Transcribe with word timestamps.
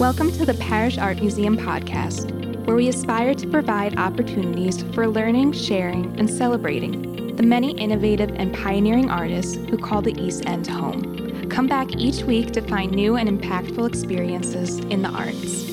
Welcome 0.00 0.32
to 0.32 0.46
the 0.46 0.54
Parrish 0.54 0.96
Art 0.96 1.20
Museum 1.20 1.58
podcast, 1.58 2.30
where 2.64 2.74
we 2.74 2.88
aspire 2.88 3.34
to 3.34 3.46
provide 3.46 3.98
opportunities 3.98 4.82
for 4.94 5.06
learning, 5.06 5.52
sharing, 5.52 6.18
and 6.18 6.30
celebrating 6.30 7.36
the 7.36 7.42
many 7.42 7.72
innovative 7.72 8.30
and 8.36 8.54
pioneering 8.54 9.10
artists 9.10 9.56
who 9.56 9.76
call 9.76 10.00
the 10.00 10.18
East 10.18 10.46
End 10.46 10.66
home. 10.66 11.50
Come 11.50 11.66
back 11.66 11.94
each 11.96 12.22
week 12.22 12.50
to 12.52 12.62
find 12.62 12.92
new 12.92 13.16
and 13.16 13.28
impactful 13.28 13.86
experiences 13.86 14.78
in 14.78 15.02
the 15.02 15.10
arts. 15.10 15.69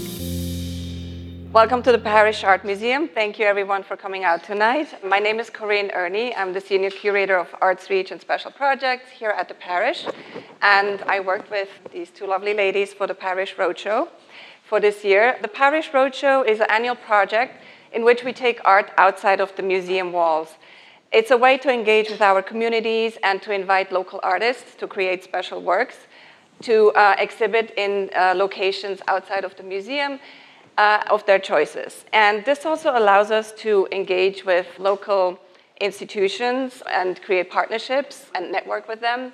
Welcome 1.58 1.82
to 1.84 1.92
the 1.92 1.98
Parrish 1.98 2.44
Art 2.44 2.64
Museum. 2.64 3.08
Thank 3.08 3.40
you 3.40 3.46
everyone 3.48 3.82
for 3.82 3.98
coming 3.98 4.24
out 4.24 4.44
tonight. 4.44 5.04
My 5.04 5.18
name 5.18 5.40
is 5.40 5.50
Corinne 5.50 5.90
Erni. 5.90 6.32
I'm 6.38 6.54
the 6.54 6.62
Senior 6.62 6.92
Curator 6.92 7.36
of 7.36 7.50
ArtsReach 7.62 8.12
and 8.12 8.22
Special 8.22 8.52
Projects 8.52 9.10
here 9.10 9.32
at 9.32 9.48
the 9.48 9.56
Parrish. 9.56 10.06
And 10.62 11.02
I 11.08 11.20
worked 11.20 11.50
with 11.50 11.70
these 11.92 12.12
two 12.12 12.28
lovely 12.28 12.54
ladies 12.54 12.94
for 12.94 13.08
the 13.08 13.16
Parrish 13.16 13.56
Roadshow 13.56 14.08
for 14.70 14.80
this 14.80 15.04
year. 15.04 15.40
The 15.42 15.48
Parrish 15.48 15.90
Roadshow 15.90 16.48
is 16.48 16.60
an 16.60 16.68
annual 16.70 16.96
project 16.96 17.64
in 17.92 18.06
which 18.06 18.24
we 18.24 18.34
take 18.34 18.62
art 18.64 18.92
outside 18.96 19.42
of 19.42 19.56
the 19.56 19.64
museum 19.64 20.12
walls. 20.12 20.50
It's 21.12 21.32
a 21.32 21.38
way 21.38 21.58
to 21.58 21.74
engage 21.74 22.12
with 22.12 22.22
our 22.22 22.44
communities 22.44 23.18
and 23.24 23.42
to 23.42 23.52
invite 23.52 23.92
local 23.92 24.20
artists 24.22 24.76
to 24.76 24.86
create 24.86 25.24
special 25.24 25.64
works, 25.64 25.98
to 26.62 26.92
uh, 26.92 27.16
exhibit 27.18 27.74
in 27.78 28.12
uh, 28.16 28.34
locations 28.36 29.00
outside 29.08 29.44
of 29.44 29.56
the 29.56 29.64
museum 29.64 30.20
uh, 30.78 31.04
of 31.10 31.26
their 31.26 31.40
choices. 31.40 32.06
And 32.14 32.46
this 32.46 32.66
also 32.66 32.98
allows 32.98 33.32
us 33.32 33.52
to 33.64 33.88
engage 33.92 34.46
with 34.46 34.68
local 34.80 35.40
institutions 35.82 36.82
and 36.90 37.22
create 37.22 37.50
partnerships 37.50 38.28
and 38.36 38.52
network 38.52 38.88
with 38.88 39.02
them. 39.02 39.34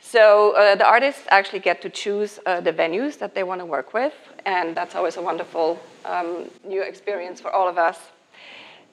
So 0.00 0.56
uh, 0.56 0.74
the 0.76 0.86
artists 0.86 1.24
actually 1.28 1.58
get 1.60 1.82
to 1.82 1.90
choose 1.90 2.38
uh, 2.46 2.60
the 2.60 2.72
venues 2.72 3.18
that 3.18 3.34
they 3.34 3.42
want 3.42 3.60
to 3.60 3.66
work 3.66 3.92
with, 3.92 4.14
and 4.46 4.74
that's 4.74 4.94
always 4.94 5.18
a 5.18 5.22
wonderful 5.22 5.78
um, 6.06 6.50
new 6.64 6.82
experience 6.82 7.40
for 7.40 7.50
all 7.50 7.68
of 7.68 7.76
us. 7.76 7.98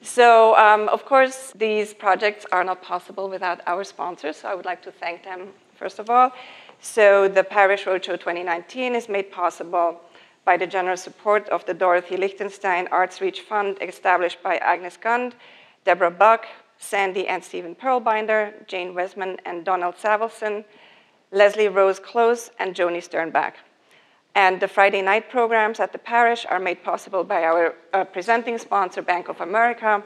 So, 0.02 0.56
um, 0.56 0.88
of 0.90 1.04
course, 1.04 1.52
these 1.56 1.92
projects 1.92 2.46
are 2.52 2.62
not 2.62 2.82
possible 2.82 3.28
without 3.28 3.60
our 3.66 3.82
sponsors, 3.84 4.36
so 4.36 4.48
I 4.48 4.54
would 4.54 4.66
like 4.66 4.82
to 4.82 4.92
thank 4.92 5.24
them 5.24 5.48
first 5.74 5.98
of 5.98 6.10
all. 6.10 6.32
So, 6.80 7.26
the 7.26 7.42
Parrish 7.42 7.84
Roadshow 7.84 8.20
2019 8.20 8.94
is 8.94 9.08
made 9.08 9.32
possible 9.32 10.00
by 10.44 10.56
the 10.56 10.66
generous 10.66 11.02
support 11.02 11.48
of 11.48 11.64
the 11.66 11.74
Dorothy 11.74 12.16
Lichtenstein 12.16 12.86
ArtsReach 12.88 13.40
Fund 13.40 13.78
established 13.80 14.42
by 14.42 14.56
Agnes 14.56 14.96
Gund, 14.96 15.34
Deborah 15.84 16.10
Buck, 16.10 16.46
Sandy 16.78 17.26
and 17.26 17.42
Stephen 17.42 17.74
Perlbinder, 17.74 18.66
Jane 18.66 18.94
Wesman 18.94 19.38
and 19.44 19.64
Donald 19.64 19.96
Savelson, 19.96 20.64
Leslie 21.32 21.68
Rose 21.68 21.98
Close, 21.98 22.50
and 22.58 22.74
Joni 22.74 23.02
Sternbach. 23.02 23.54
And 24.34 24.60
the 24.60 24.68
Friday 24.68 25.02
night 25.02 25.28
programs 25.30 25.80
at 25.80 25.92
the 25.92 25.98
Parrish 25.98 26.46
are 26.48 26.60
made 26.60 26.84
possible 26.84 27.24
by 27.24 27.42
our 27.42 27.74
uh, 27.92 28.04
presenting 28.04 28.56
sponsor, 28.58 29.02
Bank 29.02 29.28
of 29.28 29.40
America, 29.40 30.02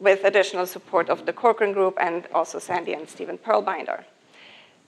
with 0.00 0.24
additional 0.24 0.66
support 0.66 1.08
of 1.08 1.24
the 1.26 1.32
Corcoran 1.32 1.72
Group 1.72 1.96
and 2.00 2.26
also 2.34 2.58
Sandy 2.58 2.92
and 2.92 3.08
Stephen 3.08 3.38
Perlbinder. 3.38 4.04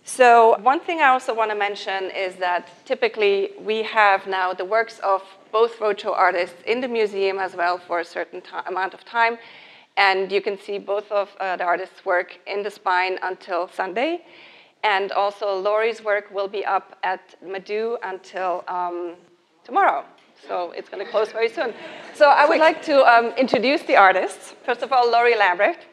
So, 0.07 0.59
one 0.61 0.81
thing 0.81 1.01
I 1.01 1.09
also 1.09 1.35
want 1.35 1.51
to 1.51 1.57
mention 1.57 2.11
is 2.11 2.37
that 2.37 2.69
typically 2.85 3.53
we 3.59 3.83
have 3.85 4.27
now 4.27 4.53
the 4.53 4.65
works 4.65 4.99
of 4.99 5.23
both 5.51 5.79
roadshow 5.79 6.13
artists 6.13 6.61
in 6.67 6.83
the 6.83 6.89
museum 6.89 7.39
as 7.39 7.57
well 7.57 7.79
for 7.79 8.01
a 8.01 8.05
certain 8.05 8.43
amount 8.67 8.93
of 8.93 9.03
time. 9.07 9.39
And 9.97 10.31
you 10.31 10.43
can 10.43 10.59
see 10.59 10.79
both 10.79 11.11
of 11.11 11.35
uh, 11.41 11.57
the 11.57 11.65
artists' 11.65 12.05
work 12.05 12.39
in 12.47 12.63
the 12.63 12.71
spine 12.71 13.19
until 13.23 13.67
Sunday. 13.69 14.27
And 14.83 15.11
also, 15.13 15.59
Laurie's 15.59 16.05
work 16.05 16.31
will 16.31 16.49
be 16.49 16.67
up 16.67 16.99
at 17.03 17.37
Madoo 17.43 17.97
until 18.03 18.63
um, 18.69 19.15
tomorrow. 19.65 20.05
So 20.47 20.73
it's 20.73 20.91
going 20.91 21.03
to 21.03 21.11
close 21.11 21.33
very 21.33 21.49
soon. 21.49 21.73
So 22.13 22.29
I 22.29 22.47
would 22.47 22.59
like 22.59 22.83
to 22.83 23.03
um, 23.07 23.33
introduce 23.39 23.83
the 23.83 23.97
artists. 23.97 24.55
First 24.67 24.83
of 24.83 24.93
all, 24.93 25.11
Laurie 25.11 25.37
Lambrecht, 25.37 25.87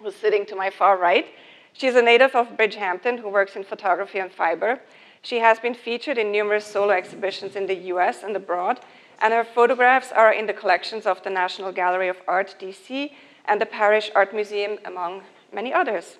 who's 0.00 0.14
sitting 0.14 0.46
to 0.46 0.54
my 0.54 0.70
far 0.70 0.96
right. 0.96 1.26
She's 1.72 1.94
a 1.94 2.02
native 2.02 2.34
of 2.34 2.56
Bridgehampton 2.56 3.18
who 3.18 3.28
works 3.28 3.56
in 3.56 3.64
photography 3.64 4.18
and 4.18 4.30
fiber. 4.30 4.80
She 5.22 5.38
has 5.38 5.58
been 5.58 5.74
featured 5.74 6.18
in 6.18 6.30
numerous 6.30 6.66
solo 6.66 6.90
exhibitions 6.90 7.56
in 7.56 7.66
the 7.66 7.76
US 7.92 8.22
and 8.22 8.36
abroad, 8.36 8.80
and 9.20 9.32
her 9.32 9.44
photographs 9.44 10.12
are 10.12 10.32
in 10.32 10.46
the 10.46 10.52
collections 10.52 11.06
of 11.06 11.22
the 11.22 11.30
National 11.30 11.72
Gallery 11.72 12.08
of 12.08 12.20
Art, 12.28 12.56
DC, 12.60 13.12
and 13.46 13.60
the 13.60 13.66
Parrish 13.66 14.10
Art 14.14 14.34
Museum, 14.34 14.78
among 14.84 15.22
many 15.52 15.72
others. 15.72 16.18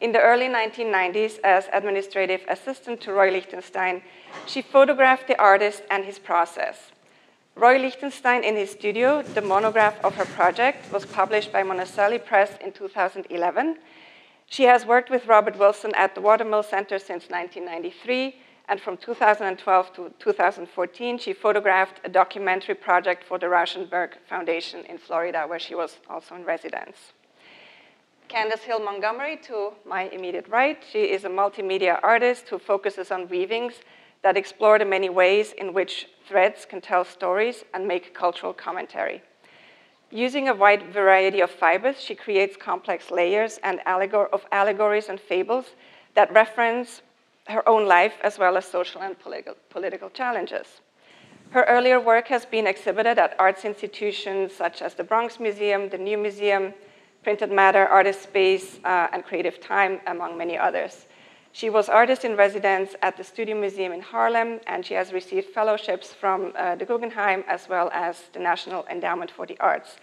In 0.00 0.12
the 0.12 0.20
early 0.20 0.46
1990s, 0.46 1.40
as 1.42 1.68
administrative 1.72 2.42
assistant 2.48 3.00
to 3.00 3.12
Roy 3.12 3.30
Lichtenstein, 3.30 4.02
she 4.46 4.62
photographed 4.62 5.26
the 5.26 5.40
artist 5.40 5.82
and 5.90 6.04
his 6.04 6.18
process. 6.18 6.92
Roy 7.56 7.78
Lichtenstein 7.78 8.44
in 8.44 8.54
his 8.54 8.70
studio, 8.70 9.22
the 9.22 9.42
monograph 9.42 10.02
of 10.04 10.14
her 10.14 10.24
project, 10.24 10.92
was 10.92 11.04
published 11.04 11.52
by 11.52 11.64
Monacelli 11.64 12.24
Press 12.24 12.56
in 12.60 12.70
2011. 12.70 13.78
She 14.50 14.64
has 14.64 14.86
worked 14.86 15.10
with 15.10 15.26
Robert 15.26 15.58
Wilson 15.58 15.92
at 15.94 16.14
the 16.14 16.22
Watermill 16.22 16.62
Center 16.62 16.98
since 16.98 17.28
1993, 17.28 18.40
and 18.68 18.80
from 18.80 18.96
2012 18.96 19.92
to 19.94 20.12
2014, 20.18 21.18
she 21.18 21.32
photographed 21.34 22.00
a 22.04 22.08
documentary 22.08 22.74
project 22.74 23.24
for 23.24 23.38
the 23.38 23.46
Rauschenberg 23.46 24.14
Foundation 24.26 24.84
in 24.86 24.96
Florida, 24.96 25.44
where 25.46 25.58
she 25.58 25.74
was 25.74 25.98
also 26.08 26.34
in 26.34 26.44
residence. 26.44 27.12
Candace 28.28 28.62
Hill 28.62 28.80
Montgomery, 28.80 29.36
to 29.44 29.72
my 29.86 30.08
immediate 30.08 30.48
right. 30.48 30.82
She 30.90 31.04
is 31.04 31.24
a 31.24 31.30
multimedia 31.30 32.00
artist 32.02 32.48
who 32.48 32.58
focuses 32.58 33.10
on 33.10 33.28
weavings 33.28 33.74
that 34.22 34.36
explore 34.36 34.78
the 34.78 34.84
many 34.84 35.08
ways 35.10 35.52
in 35.52 35.72
which 35.72 36.08
threads 36.26 36.64
can 36.64 36.80
tell 36.80 37.04
stories 37.04 37.64
and 37.72 37.86
make 37.86 38.14
cultural 38.14 38.52
commentary. 38.52 39.22
Using 40.10 40.48
a 40.48 40.54
wide 40.54 40.84
variety 40.84 41.40
of 41.40 41.50
fibers, 41.50 42.00
she 42.00 42.14
creates 42.14 42.56
complex 42.56 43.10
layers 43.10 43.58
and 43.62 43.80
allegor- 43.84 44.32
of 44.32 44.46
allegories 44.50 45.08
and 45.08 45.20
fables 45.20 45.74
that 46.14 46.32
reference 46.32 47.02
her 47.46 47.66
own 47.68 47.86
life 47.86 48.14
as 48.22 48.38
well 48.38 48.56
as 48.56 48.64
social 48.64 49.02
and 49.02 49.16
political, 49.18 50.10
challenges. 50.10 50.80
Her 51.50 51.64
earlier 51.64 52.00
work 52.00 52.28
has 52.28 52.46
been 52.46 52.66
exhibited 52.66 53.18
at 53.18 53.34
arts 53.38 53.64
institutions 53.64 54.54
such 54.54 54.82
as 54.82 54.94
the 54.94 55.04
Bronx 55.04 55.40
Museum, 55.40 55.88
the 55.88 55.98
New 55.98 56.18
Museum, 56.18 56.74
Printed 57.22 57.50
Matter, 57.50 57.86
Artist 57.86 58.22
Space, 58.22 58.78
uh, 58.84 59.08
and 59.12 59.24
Creative 59.24 59.60
Time, 59.60 60.00
among 60.06 60.38
many 60.38 60.56
others. 60.56 61.06
She 61.58 61.70
was 61.70 61.88
artist 61.88 62.24
in 62.24 62.36
residence 62.36 62.94
at 63.02 63.16
the 63.16 63.24
Studio 63.24 63.58
Museum 63.58 63.90
in 63.90 64.00
Harlem, 64.00 64.60
and 64.68 64.86
she 64.86 64.94
has 64.94 65.12
received 65.12 65.48
fellowships 65.48 66.14
from 66.14 66.52
uh, 66.56 66.76
the 66.76 66.84
Guggenheim 66.84 67.42
as 67.48 67.68
well 67.68 67.90
as 67.92 68.28
the 68.32 68.38
National 68.38 68.86
Endowment 68.86 69.28
for 69.28 69.44
the 69.44 69.58
Arts. 69.58 69.96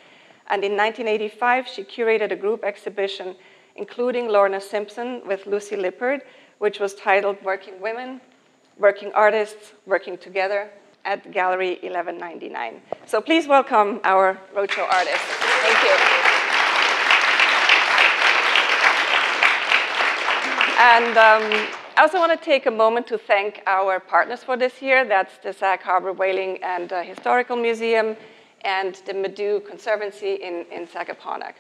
And 0.48 0.66
in 0.66 0.76
1985, 0.76 1.66
she 1.66 1.86
curated 1.86 2.34
a 2.34 2.36
group 2.36 2.66
exhibition 2.66 3.38
including 3.78 4.28
Lorna 4.28 4.60
Simpson 4.60 5.22
with 5.26 5.48
Lucy 5.48 5.78
Lippard, 5.78 6.24
which 6.58 6.82
was 6.82 6.94
titled 6.94 7.42
Working 7.42 7.80
Women, 7.80 8.20
Working 8.78 9.14
Artists, 9.14 9.72
Working 9.86 10.18
Together 10.18 10.70
at 11.06 11.32
Gallery 11.32 11.80
1199. 11.84 12.82
So 13.06 13.22
please 13.22 13.48
welcome 13.48 14.02
our 14.04 14.38
roadshow 14.54 14.92
artist. 14.92 15.24
Thank 15.64 15.84
you. 15.84 16.35
And 20.78 21.18
um, 21.18 21.70
I 21.96 22.02
also 22.02 22.20
want 22.20 22.38
to 22.38 22.46
take 22.46 22.66
a 22.66 22.72
moment 22.72 23.08
to 23.08 23.18
thank 23.18 23.64
our 23.66 24.02
partners 24.02 24.44
for 24.44 24.58
this 24.58 24.82
year. 24.82 25.06
That's 25.06 25.38
the 25.38 25.54
Sag 25.54 25.82
Harbor 25.82 26.12
Whaling 26.12 26.62
and 26.62 26.92
uh, 26.92 27.02
Historical 27.02 27.56
Museum 27.56 28.18
and 28.66 28.96
the 29.06 29.14
Madoo 29.14 29.66
Conservancy 29.66 30.34
in, 30.34 30.66
in 30.74 30.86
Sagaponack. 30.86 31.54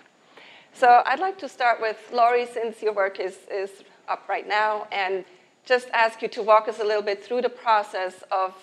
So 0.74 1.02
I'd 1.06 1.22
like 1.22 1.38
to 1.38 1.48
start 1.48 1.80
with 1.80 1.98
Laurie, 2.12 2.46
since 2.46 2.82
your 2.82 2.92
work 2.92 3.22
is, 3.22 3.38
is 3.50 3.84
up 4.10 4.28
right 4.28 4.46
now, 4.46 4.86
and 4.92 5.24
just 5.66 5.88
ask 5.94 6.22
you 6.22 6.28
to 6.28 6.44
walk 6.44 6.68
us 6.68 6.82
a 6.82 6.84
little 6.84 7.02
bit 7.02 7.24
through 7.24 7.42
the 7.42 7.50
process 7.50 8.22
of 8.34 8.54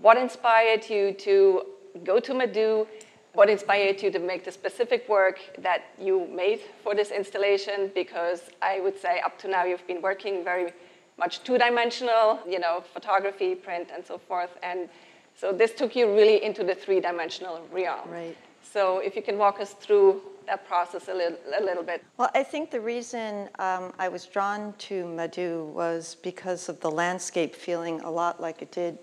what 0.00 0.16
inspired 0.16 0.90
you 0.90 1.12
to 1.12 1.62
go 2.02 2.18
to 2.18 2.32
Madoo 2.32 2.88
what 3.34 3.48
inspired 3.48 4.02
you 4.02 4.10
to 4.10 4.18
make 4.18 4.44
the 4.44 4.52
specific 4.52 5.08
work 5.08 5.38
that 5.58 5.84
you 6.00 6.26
made 6.34 6.60
for 6.82 6.94
this 6.94 7.10
installation? 7.10 7.90
Because 7.94 8.50
I 8.60 8.80
would 8.80 8.98
say 8.98 9.20
up 9.20 9.38
to 9.40 9.48
now 9.48 9.64
you've 9.64 9.86
been 9.86 10.02
working 10.02 10.42
very 10.44 10.72
much 11.18 11.44
two-dimensional, 11.44 12.40
you 12.48 12.58
know, 12.58 12.82
photography, 12.92 13.54
print, 13.54 13.88
and 13.94 14.04
so 14.04 14.18
forth. 14.18 14.50
And 14.62 14.88
so 15.36 15.52
this 15.52 15.72
took 15.72 15.94
you 15.94 16.12
really 16.14 16.42
into 16.42 16.64
the 16.64 16.74
three-dimensional 16.74 17.66
realm. 17.70 18.10
Right. 18.10 18.36
So 18.62 18.98
if 18.98 19.16
you 19.16 19.22
can 19.22 19.38
walk 19.38 19.60
us 19.60 19.74
through 19.74 20.22
that 20.46 20.66
process 20.66 21.08
a 21.08 21.14
little, 21.14 21.38
a 21.58 21.62
little 21.62 21.82
bit. 21.82 22.02
Well, 22.16 22.30
I 22.34 22.42
think 22.42 22.70
the 22.70 22.80
reason 22.80 23.48
um, 23.58 23.92
I 23.98 24.08
was 24.08 24.26
drawn 24.26 24.74
to 24.78 25.04
Madoo 25.04 25.66
was 25.66 26.16
because 26.22 26.68
of 26.68 26.80
the 26.80 26.90
landscape 26.90 27.54
feeling 27.54 28.00
a 28.00 28.10
lot 28.10 28.40
like 28.40 28.62
it 28.62 28.72
did 28.72 28.98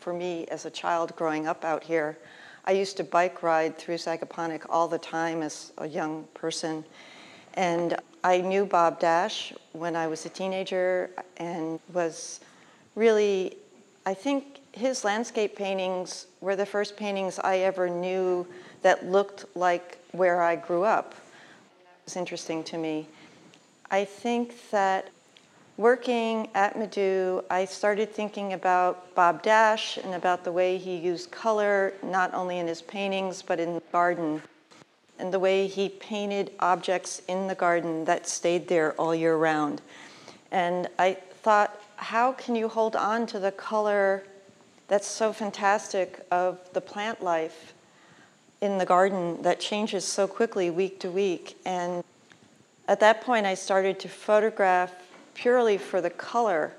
for 0.00 0.12
me 0.12 0.46
as 0.46 0.66
a 0.66 0.70
child 0.70 1.14
growing 1.16 1.46
up 1.46 1.64
out 1.64 1.84
here. 1.84 2.18
I 2.68 2.72
used 2.72 2.98
to 2.98 3.04
bike 3.04 3.42
ride 3.42 3.78
through 3.78 3.94
Sagaponack 3.94 4.66
all 4.68 4.88
the 4.88 4.98
time 4.98 5.40
as 5.40 5.72
a 5.78 5.88
young 5.88 6.24
person. 6.34 6.84
And 7.54 7.96
I 8.22 8.42
knew 8.42 8.66
Bob 8.66 9.00
Dash 9.00 9.54
when 9.72 9.96
I 9.96 10.06
was 10.06 10.26
a 10.26 10.28
teenager 10.28 11.08
and 11.38 11.80
was 11.94 12.40
really, 12.94 13.56
I 14.04 14.12
think 14.12 14.58
his 14.72 15.02
landscape 15.02 15.56
paintings 15.56 16.26
were 16.42 16.56
the 16.56 16.66
first 16.66 16.94
paintings 16.94 17.38
I 17.38 17.60
ever 17.60 17.88
knew 17.88 18.46
that 18.82 19.06
looked 19.06 19.46
like 19.56 19.96
where 20.12 20.42
I 20.42 20.54
grew 20.54 20.84
up. 20.84 21.12
It 21.12 22.04
was 22.04 22.16
interesting 22.16 22.62
to 22.64 22.76
me. 22.76 23.08
I 23.90 24.04
think 24.04 24.70
that 24.72 25.08
working 25.78 26.48
at 26.54 26.76
Madoo, 26.76 27.42
I 27.48 27.64
started 27.64 28.12
thinking 28.12 28.52
about 28.52 29.14
Bob 29.14 29.42
Dash 29.44 29.96
and 29.96 30.12
about 30.12 30.42
the 30.42 30.50
way 30.50 30.76
he 30.76 30.96
used 30.96 31.30
color, 31.30 31.94
not 32.02 32.34
only 32.34 32.58
in 32.58 32.66
his 32.66 32.82
paintings, 32.82 33.42
but 33.42 33.60
in 33.60 33.74
the 33.74 33.82
garden, 33.92 34.42
and 35.20 35.32
the 35.32 35.38
way 35.38 35.68
he 35.68 35.88
painted 35.88 36.50
objects 36.58 37.22
in 37.28 37.46
the 37.46 37.54
garden 37.54 38.04
that 38.06 38.28
stayed 38.28 38.66
there 38.66 38.92
all 38.94 39.14
year 39.14 39.36
round. 39.36 39.80
And 40.50 40.88
I 40.98 41.14
thought, 41.42 41.80
how 41.94 42.32
can 42.32 42.56
you 42.56 42.68
hold 42.68 42.96
on 42.96 43.26
to 43.28 43.38
the 43.38 43.52
color 43.52 44.24
that's 44.88 45.06
so 45.06 45.32
fantastic 45.32 46.26
of 46.32 46.58
the 46.72 46.80
plant 46.80 47.22
life 47.22 47.72
in 48.60 48.78
the 48.78 48.86
garden 48.86 49.42
that 49.42 49.60
changes 49.60 50.04
so 50.04 50.26
quickly 50.26 50.70
week 50.70 50.98
to 51.00 51.10
week? 51.10 51.56
And 51.64 52.02
at 52.88 52.98
that 52.98 53.20
point, 53.20 53.46
I 53.46 53.54
started 53.54 54.00
to 54.00 54.08
photograph 54.08 54.92
purely 55.40 55.78
for 55.78 56.00
the 56.00 56.10
color, 56.10 56.72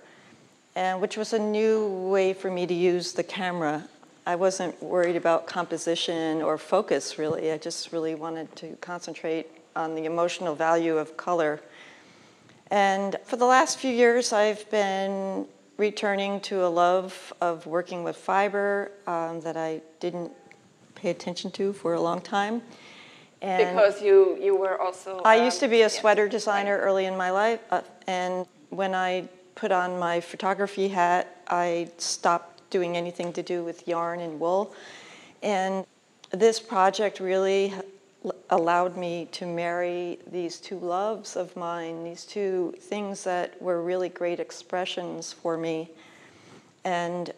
and 0.75 0.99
which 0.99 1.15
was 1.15 1.31
a 1.31 1.39
new 1.39 1.87
way 2.11 2.33
for 2.33 2.51
me 2.51 2.67
to 2.67 2.73
use 2.73 3.13
the 3.13 3.23
camera. 3.23 3.87
I 4.25 4.35
wasn't 4.35 4.81
worried 4.83 5.15
about 5.15 5.47
composition 5.47 6.41
or 6.41 6.57
focus 6.57 7.17
really. 7.17 7.53
I 7.53 7.57
just 7.57 7.93
really 7.93 8.15
wanted 8.15 8.53
to 8.57 8.75
concentrate 8.81 9.47
on 9.77 9.95
the 9.95 10.03
emotional 10.03 10.55
value 10.55 10.97
of 10.97 11.15
color. 11.15 11.61
And 12.69 13.15
for 13.23 13.37
the 13.37 13.45
last 13.45 13.79
few 13.79 13.91
years, 13.91 14.33
I've 14.33 14.69
been 14.69 15.47
returning 15.77 16.41
to 16.41 16.65
a 16.65 16.67
love 16.67 17.31
of 17.39 17.65
working 17.65 18.03
with 18.03 18.17
fiber 18.17 18.91
um, 19.07 19.39
that 19.41 19.55
I 19.55 19.81
didn't 20.01 20.33
pay 20.95 21.11
attention 21.11 21.49
to 21.51 21.71
for 21.71 21.93
a 21.93 22.01
long 22.01 22.19
time. 22.19 22.61
And 23.41 23.75
because 23.75 24.01
you, 24.01 24.37
you 24.41 24.55
were 24.55 24.79
also. 24.81 25.21
I 25.23 25.39
um, 25.39 25.45
used 25.45 25.59
to 25.61 25.67
be 25.67 25.83
a 25.83 25.89
sweater 25.89 26.27
designer 26.27 26.77
right. 26.77 26.83
early 26.83 27.05
in 27.05 27.15
my 27.15 27.31
life, 27.31 27.61
uh, 27.71 27.81
and 28.07 28.45
when 28.69 28.93
I 28.93 29.27
put 29.55 29.71
on 29.71 29.97
my 29.97 30.19
photography 30.19 30.87
hat, 30.87 31.43
I 31.47 31.89
stopped 31.97 32.69
doing 32.69 32.95
anything 32.95 33.33
to 33.33 33.43
do 33.43 33.63
with 33.63 33.87
yarn 33.87 34.19
and 34.19 34.39
wool. 34.39 34.73
And 35.41 35.85
this 36.31 36.59
project 36.59 37.19
really 37.19 37.73
allowed 38.49 38.97
me 38.97 39.27
to 39.31 39.45
marry 39.45 40.19
these 40.31 40.59
two 40.59 40.77
loves 40.79 41.35
of 41.35 41.55
mine, 41.55 42.03
these 42.03 42.25
two 42.25 42.73
things 42.79 43.23
that 43.23 43.59
were 43.61 43.81
really 43.81 44.09
great 44.09 44.39
expressions 44.39 45.31
for 45.31 45.57
me. 45.57 45.89
And 46.83 47.31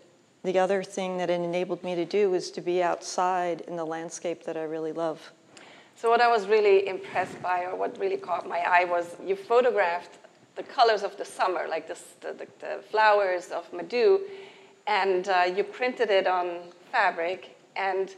the 0.43 0.57
other 0.57 0.83
thing 0.83 1.17
that 1.17 1.29
it 1.29 1.39
enabled 1.39 1.83
me 1.83 1.95
to 1.95 2.05
do 2.05 2.31
was 2.31 2.49
to 2.51 2.61
be 2.61 2.81
outside 2.81 3.61
in 3.61 3.75
the 3.75 3.85
landscape 3.85 4.43
that 4.45 4.57
I 4.57 4.63
really 4.63 4.91
love. 4.91 5.31
So 6.01 6.09
what 6.09 6.19
I 6.19 6.27
was 6.27 6.47
really 6.47 6.87
impressed 6.87 7.39
by, 7.43 7.65
or 7.65 7.75
what 7.75 7.95
really 7.99 8.17
caught 8.17 8.49
my 8.49 8.57
eye, 8.61 8.85
was 8.85 9.17
you 9.23 9.35
photographed 9.35 10.17
the 10.55 10.63
colors 10.63 11.03
of 11.03 11.15
the 11.15 11.23
summer, 11.23 11.67
like 11.69 11.87
the, 11.87 11.95
the, 12.21 12.47
the 12.59 12.81
flowers 12.89 13.51
of 13.51 13.71
Madoo, 13.71 14.19
and 14.87 15.29
uh, 15.29 15.43
you 15.55 15.63
printed 15.63 16.09
it 16.09 16.25
on 16.25 16.61
fabric 16.91 17.55
and 17.75 18.15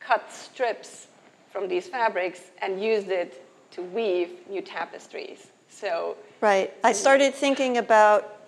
cut 0.00 0.28
strips 0.32 1.06
from 1.52 1.68
these 1.68 1.86
fabrics 1.86 2.50
and 2.62 2.82
used 2.82 3.10
it 3.10 3.46
to 3.70 3.82
weave 3.82 4.30
new 4.48 4.60
tapestries. 4.60 5.52
So 5.68 6.16
right, 6.40 6.74
I 6.82 6.90
started 6.90 7.32
thinking 7.32 7.78
about 7.78 8.39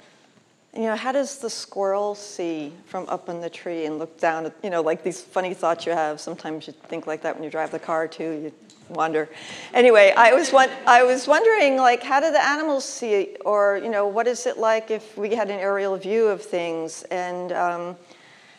you 0.75 0.83
know, 0.83 0.97
how 0.97 1.13
does 1.13 1.39
the 1.39 1.51
squirrel 1.51 2.15
see 2.15 2.73
from 2.87 3.07
up 3.09 3.29
in 3.29 3.41
the 3.41 3.51
tree 3.51 3.85
and 3.85 3.99
look 3.99 4.19
down 4.19 4.47
at, 4.47 4.55
you 4.63 4.71
know, 4.71 4.81
like 4.81 5.03
these 5.03 5.21
funny 5.21 5.53
thoughts 5.53 5.85
you 5.85 5.93
have. 5.93 6.19
Sometimes 6.19 6.67
you 6.67 6.73
think 6.73 7.07
like 7.07 7.21
that 7.23 7.35
when 7.35 7.45
you 7.45 7.51
drive 7.51 7.71
the 7.71 7.79
car 7.79 8.09
too. 8.09 8.33
You 8.45 8.53
wonder. 8.89 9.29
Anyway, 9.75 10.15
I 10.17 10.33
was, 10.33 10.53
I 10.87 11.03
was 11.03 11.29
wondering, 11.29 11.77
like, 11.77 12.03
how 12.03 12.21
do 12.21 12.31
the 12.33 12.43
animals 12.43 12.87
see? 12.87 13.37
Or, 13.45 13.81
you 13.83 13.91
know, 13.91 14.07
what 14.07 14.27
is 14.27 14.47
it 14.47 14.57
like 14.57 14.91
if 14.91 15.17
we 15.17 15.35
had 15.35 15.51
an 15.51 15.59
aerial 15.59 15.97
view 15.97 16.27
of 16.29 16.43
things? 16.43 17.03
And 17.05 17.53
um, 17.53 17.97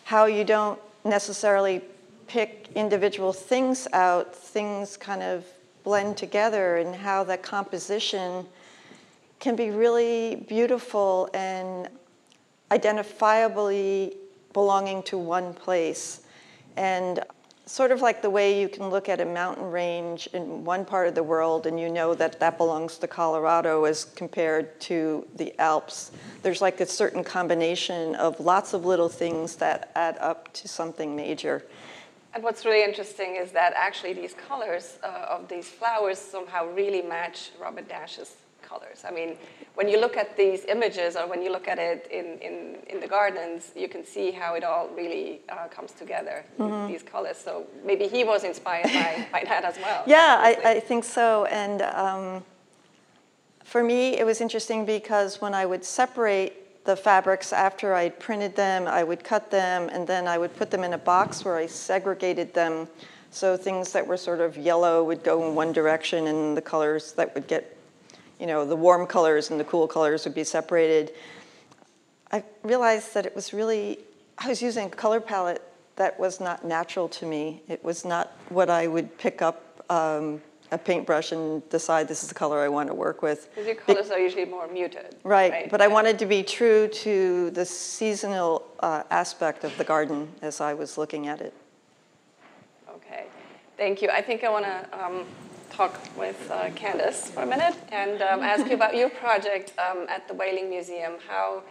how 0.03 0.25
you 0.25 0.43
don't 0.43 0.79
necessarily 1.03 1.81
pick 2.27 2.69
individual 2.75 3.33
things 3.33 3.87
out, 3.91 4.35
things 4.35 4.97
kind 4.97 5.23
of 5.23 5.45
blend 5.83 6.17
together, 6.17 6.77
and 6.77 6.95
how 6.95 7.23
the 7.23 7.37
composition 7.37 8.45
can 9.39 9.55
be 9.55 9.71
really 9.71 10.45
beautiful 10.47 11.29
and 11.33 11.89
identifiably 12.73 14.15
belonging 14.53 15.03
to 15.03 15.17
one 15.17 15.53
place. 15.53 16.21
And 16.75 17.23
sort 17.65 17.91
of 17.91 18.01
like 18.01 18.21
the 18.21 18.29
way 18.29 18.59
you 18.59 18.67
can 18.67 18.89
look 18.89 19.07
at 19.07 19.21
a 19.21 19.25
mountain 19.25 19.71
range 19.71 20.27
in 20.33 20.65
one 20.65 20.83
part 20.83 21.07
of 21.07 21.15
the 21.15 21.23
world 21.23 21.65
and 21.65 21.79
you 21.79 21.89
know 21.89 22.13
that 22.13 22.39
that 22.39 22.57
belongs 22.57 22.97
to 22.97 23.07
Colorado 23.07 23.85
as 23.85 24.03
compared 24.03 24.79
to 24.81 25.25
the 25.35 25.57
Alps. 25.59 26.11
There's 26.41 26.61
like 26.61 26.81
a 26.81 26.85
certain 26.85 27.23
combination 27.23 28.15
of 28.15 28.39
lots 28.39 28.73
of 28.73 28.85
little 28.85 29.07
things 29.07 29.55
that 29.57 29.91
add 29.95 30.17
up 30.19 30.51
to 30.53 30.67
something 30.67 31.15
major. 31.15 31.63
And 32.33 32.43
what's 32.43 32.65
really 32.65 32.83
interesting 32.83 33.37
is 33.37 33.51
that 33.51 33.73
actually 33.77 34.13
these 34.13 34.33
colors 34.33 34.97
uh, 35.03 35.27
of 35.29 35.47
these 35.47 35.69
flowers 35.69 36.17
somehow 36.17 36.67
really 36.73 37.01
match 37.01 37.51
Robert 37.61 37.87
Dash's 37.87 38.35
colors. 38.73 39.03
I 39.07 39.11
mean, 39.11 39.35
when 39.75 39.87
you 39.87 39.99
look 39.99 40.15
at 40.17 40.35
these 40.35 40.65
images 40.65 41.15
or 41.15 41.27
when 41.27 41.41
you 41.43 41.51
look 41.51 41.67
at 41.67 41.79
it 41.79 42.07
in, 42.19 42.27
in, 42.47 42.55
in 42.91 42.99
the 42.99 43.07
gardens, 43.07 43.71
you 43.75 43.87
can 43.87 44.03
see 44.05 44.31
how 44.31 44.55
it 44.55 44.63
all 44.63 44.87
really 44.95 45.41
uh, 45.49 45.67
comes 45.67 45.91
together, 45.91 46.43
mm-hmm. 46.59 46.91
these 46.91 47.03
colors. 47.03 47.37
So 47.37 47.65
maybe 47.85 48.07
he 48.07 48.23
was 48.23 48.43
inspired 48.43 48.85
by, 48.85 49.27
by 49.35 49.43
that 49.45 49.63
as 49.63 49.77
well. 49.77 50.03
Yeah, 50.07 50.37
I, 50.39 50.51
I, 50.73 50.79
think 50.79 51.03
so. 51.03 51.45
And 51.45 51.81
um, 51.81 52.43
for 53.63 53.83
me, 53.83 54.17
it 54.17 54.25
was 54.25 54.41
interesting 54.41 54.85
because 54.85 55.41
when 55.41 55.53
I 55.53 55.65
would 55.65 55.85
separate 55.85 56.85
the 56.85 56.95
fabrics 56.95 57.53
after 57.53 57.93
I 57.93 58.09
printed 58.09 58.55
them, 58.55 58.87
I 58.87 59.03
would 59.03 59.23
cut 59.23 59.49
them, 59.49 59.89
and 59.93 60.05
then 60.05 60.27
I 60.27 60.37
would 60.37 60.53
put 60.57 60.69
them 60.69 60.83
in 60.83 60.93
a 60.93 60.97
box 60.97 61.45
where 61.45 61.55
I 61.55 61.67
segregated 61.67 62.53
them. 62.53 62.87
So 63.31 63.57
things 63.57 63.93
that 63.93 64.05
were 64.05 64.17
sort 64.17 64.41
of 64.41 64.57
yellow 64.57 65.03
would 65.03 65.23
go 65.23 65.47
in 65.47 65.55
one 65.55 65.71
direction, 65.71 66.27
and 66.27 66.57
the 66.57 66.61
colors 66.61 67.13
that 67.13 67.33
would 67.33 67.47
get 67.47 67.72
you 68.39 68.47
know, 68.47 68.65
the 68.65 68.75
warm 68.75 69.05
colors 69.07 69.51
and 69.51 69.59
the 69.59 69.63
cool 69.63 69.87
colors 69.87 70.25
would 70.25 70.35
be 70.35 70.43
separated. 70.43 71.13
I 72.31 72.43
realized 72.63 73.13
that 73.13 73.25
it 73.25 73.35
was 73.35 73.53
really, 73.53 73.99
I 74.37 74.47
was 74.47 74.61
using 74.61 74.87
a 74.87 74.89
color 74.89 75.19
palette 75.19 75.61
that 75.95 76.19
was 76.19 76.39
not 76.39 76.65
natural 76.65 77.07
to 77.07 77.25
me. 77.25 77.61
It 77.67 77.83
was 77.83 78.03
not 78.03 78.31
what 78.49 78.69
I 78.69 78.87
would 78.87 79.17
pick 79.17 79.41
up 79.41 79.83
um, 79.89 80.41
a 80.71 80.77
paintbrush 80.77 81.31
and 81.31 81.67
decide 81.69 82.07
this 82.07 82.23
is 82.23 82.29
the 82.29 82.35
color 82.35 82.59
I 82.59 82.67
want 82.67 82.89
to 82.89 82.95
work 82.95 83.21
with. 83.21 83.49
Because 83.51 83.67
your 83.67 83.75
colors 83.75 84.09
are 84.09 84.19
usually 84.19 84.45
more 84.45 84.67
muted. 84.67 85.15
Right, 85.23 85.51
right? 85.51 85.69
but 85.69 85.79
yeah. 85.79 85.85
I 85.85 85.87
wanted 85.87 86.17
to 86.19 86.25
be 86.25 86.41
true 86.41 86.87
to 86.87 87.51
the 87.51 87.65
seasonal 87.65 88.65
uh, 88.79 89.03
aspect 89.11 89.63
of 89.63 89.77
the 89.77 89.83
garden 89.83 90.27
as 90.41 90.59
I 90.59 90.73
was 90.73 90.97
looking 90.97 91.27
at 91.27 91.41
it. 91.41 91.53
Okay, 92.89 93.25
thank 93.77 94.01
you. 94.01 94.09
I 94.09 94.21
think 94.21 94.43
I 94.43 94.49
want 94.49 94.65
to 94.65 95.05
um, 95.05 95.25
talk 95.73 95.99
with 96.15 96.51
uh, 96.51 96.69
Candace 96.75 97.31
for 97.31 97.41
a 97.41 97.45
minute 97.45 97.75
and 97.91 98.21
um, 98.21 98.41
ask 98.41 98.67
you 98.67 98.75
about 98.75 98.95
your 98.95 99.09
project 99.09 99.73
um, 99.79 100.05
at 100.07 100.27
the 100.27 100.33
Whaling 100.33 100.69
Museum. 100.69 101.13
How 101.27 101.63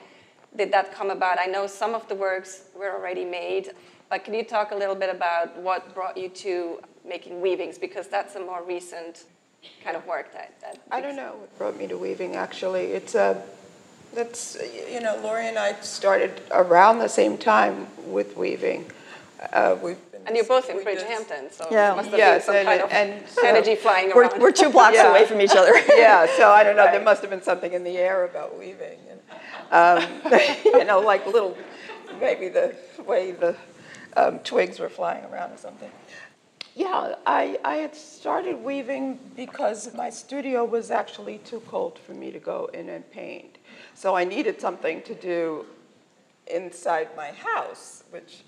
did 0.57 0.73
that 0.73 0.93
come 0.93 1.11
about? 1.11 1.39
I 1.39 1.47
know 1.47 1.69
some 1.69 1.95
of 1.95 2.09
the 2.09 2.17
works 2.17 2.65
were 2.77 2.93
already 2.93 3.25
made, 3.25 3.71
but 4.11 4.25
can 4.25 4.35
you 4.35 4.45
talk 4.45 4.73
a 4.73 4.75
little 4.75 4.97
bit 4.97 5.09
about 5.09 5.57
what 5.57 5.95
brought 5.95 6.17
you 6.17 6.29
to 6.29 6.81
making 7.07 7.41
weavings? 7.41 7.79
Because 7.79 8.09
that's 8.09 8.35
a 8.35 8.41
more 8.41 8.65
recent 8.65 9.25
kind 9.85 9.97
of 9.97 10.05
work 10.05 10.33
that. 10.33 10.61
that 10.63 10.81
I 10.91 11.01
don't 11.01 11.15
know 11.15 11.37
what 11.39 11.57
brought 11.57 11.79
me 11.79 11.87
to 11.87 11.97
weaving. 11.97 12.35
Actually, 12.35 12.87
it's 12.87 13.15
a 13.15 13.41
that's 14.13 14.59
you 14.91 15.01
know 15.01 15.19
Laurie 15.23 15.47
and 15.47 15.59
I 15.59 15.81
started 15.81 16.43
around 16.51 16.99
the 16.99 17.09
same 17.09 17.39
time 17.39 17.87
with 18.07 18.37
weaving. 18.37 18.91
Uh, 19.53 19.77
we've 19.81 20.12
and 20.27 20.37
you're 20.37 20.45
both 20.45 20.69
in 20.71 20.79
Bridgehampton, 20.79 21.53
so 21.53 21.67
yeah. 21.71 21.95
must 21.95 22.11
have 22.11 22.19
yes, 22.19 22.47
been 22.47 22.47
some 22.47 22.57
and, 22.57 22.67
kind 22.67 22.83
of 22.83 22.91
and 22.91 23.29
so 23.29 23.47
energy 23.47 23.75
flying 23.75 24.13
we're, 24.15 24.23
around. 24.23 24.41
We're 24.41 24.53
two 24.53 24.71
blocks 24.71 24.97
yeah. 24.97 25.11
away 25.11 25.27
from 25.27 25.41
each 25.41 25.53
other. 25.57 25.73
yeah, 25.97 26.27
so 26.37 26.51
I 26.51 26.63
don't 26.63 26.77
know. 26.77 26.85
Right. 26.85 26.93
There 26.93 27.03
must 27.03 27.21
have 27.23 27.31
been 27.31 27.43
something 27.43 27.73
in 27.73 27.85
the 27.85 27.99
air 27.99 28.25
about 28.25 28.59
weaving, 28.59 28.99
and, 29.11 29.21
um, 29.71 30.33
you 30.65 30.85
know, 30.85 31.01
like 31.01 31.27
little, 31.27 31.57
maybe 32.21 32.49
the 32.49 32.75
way 33.07 33.33
the 33.33 33.57
um, 34.17 34.39
twigs 34.41 34.79
were 34.79 34.89
flying 34.89 35.25
around 35.25 35.53
or 35.53 35.59
something. 35.59 35.91
Yeah, 36.75 37.17
I, 37.27 37.59
I 37.65 37.77
had 37.77 37.95
started 37.95 38.63
weaving 38.63 39.19
because 39.37 39.93
my 39.95 40.09
studio 40.09 40.65
was 40.65 40.91
actually 40.91 41.39
too 41.39 41.61
cold 41.69 41.99
for 41.99 42.15
me 42.15 42.31
to 42.31 42.39
go 42.39 42.71
in 42.73 42.89
and 42.89 43.09
paint. 43.11 43.59
So 43.95 44.15
I 44.17 44.25
needed 44.25 44.59
something 44.59 45.03
to 45.03 45.15
do 45.15 45.67
inside 46.47 47.09
my 47.15 47.33
house, 47.33 48.05
which 48.11 48.43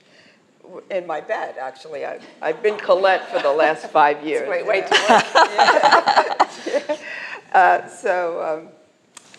in 0.91 1.07
my 1.07 1.21
bed, 1.21 1.57
actually. 1.61 2.05
I've, 2.05 2.25
I've 2.43 2.63
been 2.63 2.77
Colette 2.77 3.29
for 3.29 3.41
the 3.41 3.53
last 3.53 3.91
five 3.91 4.25
years. 4.25 4.49
Wait, 4.49 4.67
wait, 4.67 4.85
yeah. 4.91 6.97
uh, 7.53 7.87
so, 7.89 8.43
um, 8.43 8.69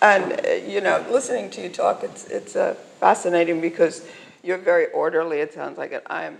and 0.02 0.46
uh, 0.46 0.52
you 0.52 0.82
know, 0.82 1.06
listening 1.10 1.50
to 1.52 1.62
you 1.62 1.70
talk, 1.70 2.04
it's 2.04 2.28
it's 2.30 2.56
uh, 2.56 2.76
fascinating 3.00 3.62
because 3.62 4.08
you're 4.44 4.58
very 4.58 4.92
orderly, 4.92 5.40
it 5.40 5.54
sounds 5.54 5.78
like 5.78 5.92
it. 5.92 6.04
I'm 6.08 6.40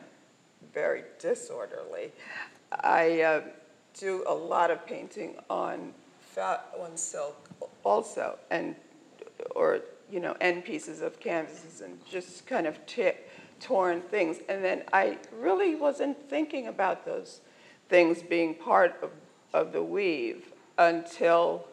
very 0.74 1.04
disorderly. 1.20 2.12
I 2.72 3.22
uh, 3.22 3.42
do 3.98 4.24
a 4.28 4.34
lot 4.34 4.72
of 4.72 4.86
painting 4.86 5.36
on 5.50 5.94
fat, 6.20 6.66
on 6.80 6.98
silk 6.98 7.50
also, 7.84 8.38
and 8.52 8.76
or 9.56 9.82
you 10.12 10.20
know, 10.20 10.36
end 10.42 10.64
pieces 10.64 11.02
of 11.02 11.20
canvases 11.20 11.82
and 11.82 11.98
just 12.06 12.46
kind 12.46 12.68
of 12.68 12.84
t- 12.86 13.12
torn 13.66 14.02
things. 14.02 14.38
And 14.48 14.64
then 14.64 14.84
I 14.94 15.18
really 15.40 15.74
wasn't 15.74 16.30
thinking 16.30 16.68
about 16.68 17.04
those 17.04 17.42
things 17.90 18.22
being 18.22 18.54
part 18.54 18.96
of, 19.02 19.10
of 19.54 19.74
the 19.74 19.82
weave 19.82 20.54
until, 20.78 21.66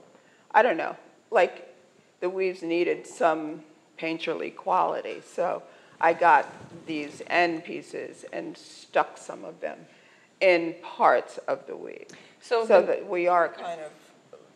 I 0.53 0.63
don't 0.63 0.79
know, 0.79 0.97
like 1.31 1.75
the 2.21 2.31
weaves 2.31 2.63
needed 2.63 3.07
some 3.07 3.63
painterly 3.99 4.55
quality. 4.55 5.21
So 5.21 5.63
I 6.01 6.15
got 6.15 6.51
these 6.87 7.21
end 7.27 7.65
pieces 7.65 8.25
and 8.33 8.57
stuck 8.57 9.19
some 9.19 9.45
of 9.45 9.61
them 9.61 9.79
in 10.41 10.75
parts 10.83 11.39
of 11.47 11.67
the 11.67 11.77
weave. 11.77 12.09
So, 12.41 12.67
so 12.67 12.81
that 12.83 13.07
we 13.07 13.29
are 13.29 13.49
kind 13.49 13.81
of 13.83 13.93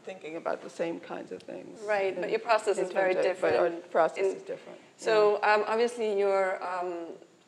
thinking 0.05 0.37
about 0.37 0.62
the 0.62 0.71
same 0.71 1.00
kinds 1.00 1.33
of 1.33 1.43
things. 1.43 1.81
Right, 1.85 2.14
in, 2.14 2.21
but 2.23 2.31
your 2.31 2.38
process 2.38 2.78
is 2.78 2.93
very 2.93 3.14
of, 3.14 3.23
different. 3.23 3.57
But 3.57 3.62
our 3.62 3.71
process 3.90 4.25
in, 4.25 4.37
is 4.37 4.43
different. 4.43 4.78
So 4.97 5.37
um, 5.43 5.64
obviously 5.66 6.19
your, 6.19 6.62
um, 6.64 6.95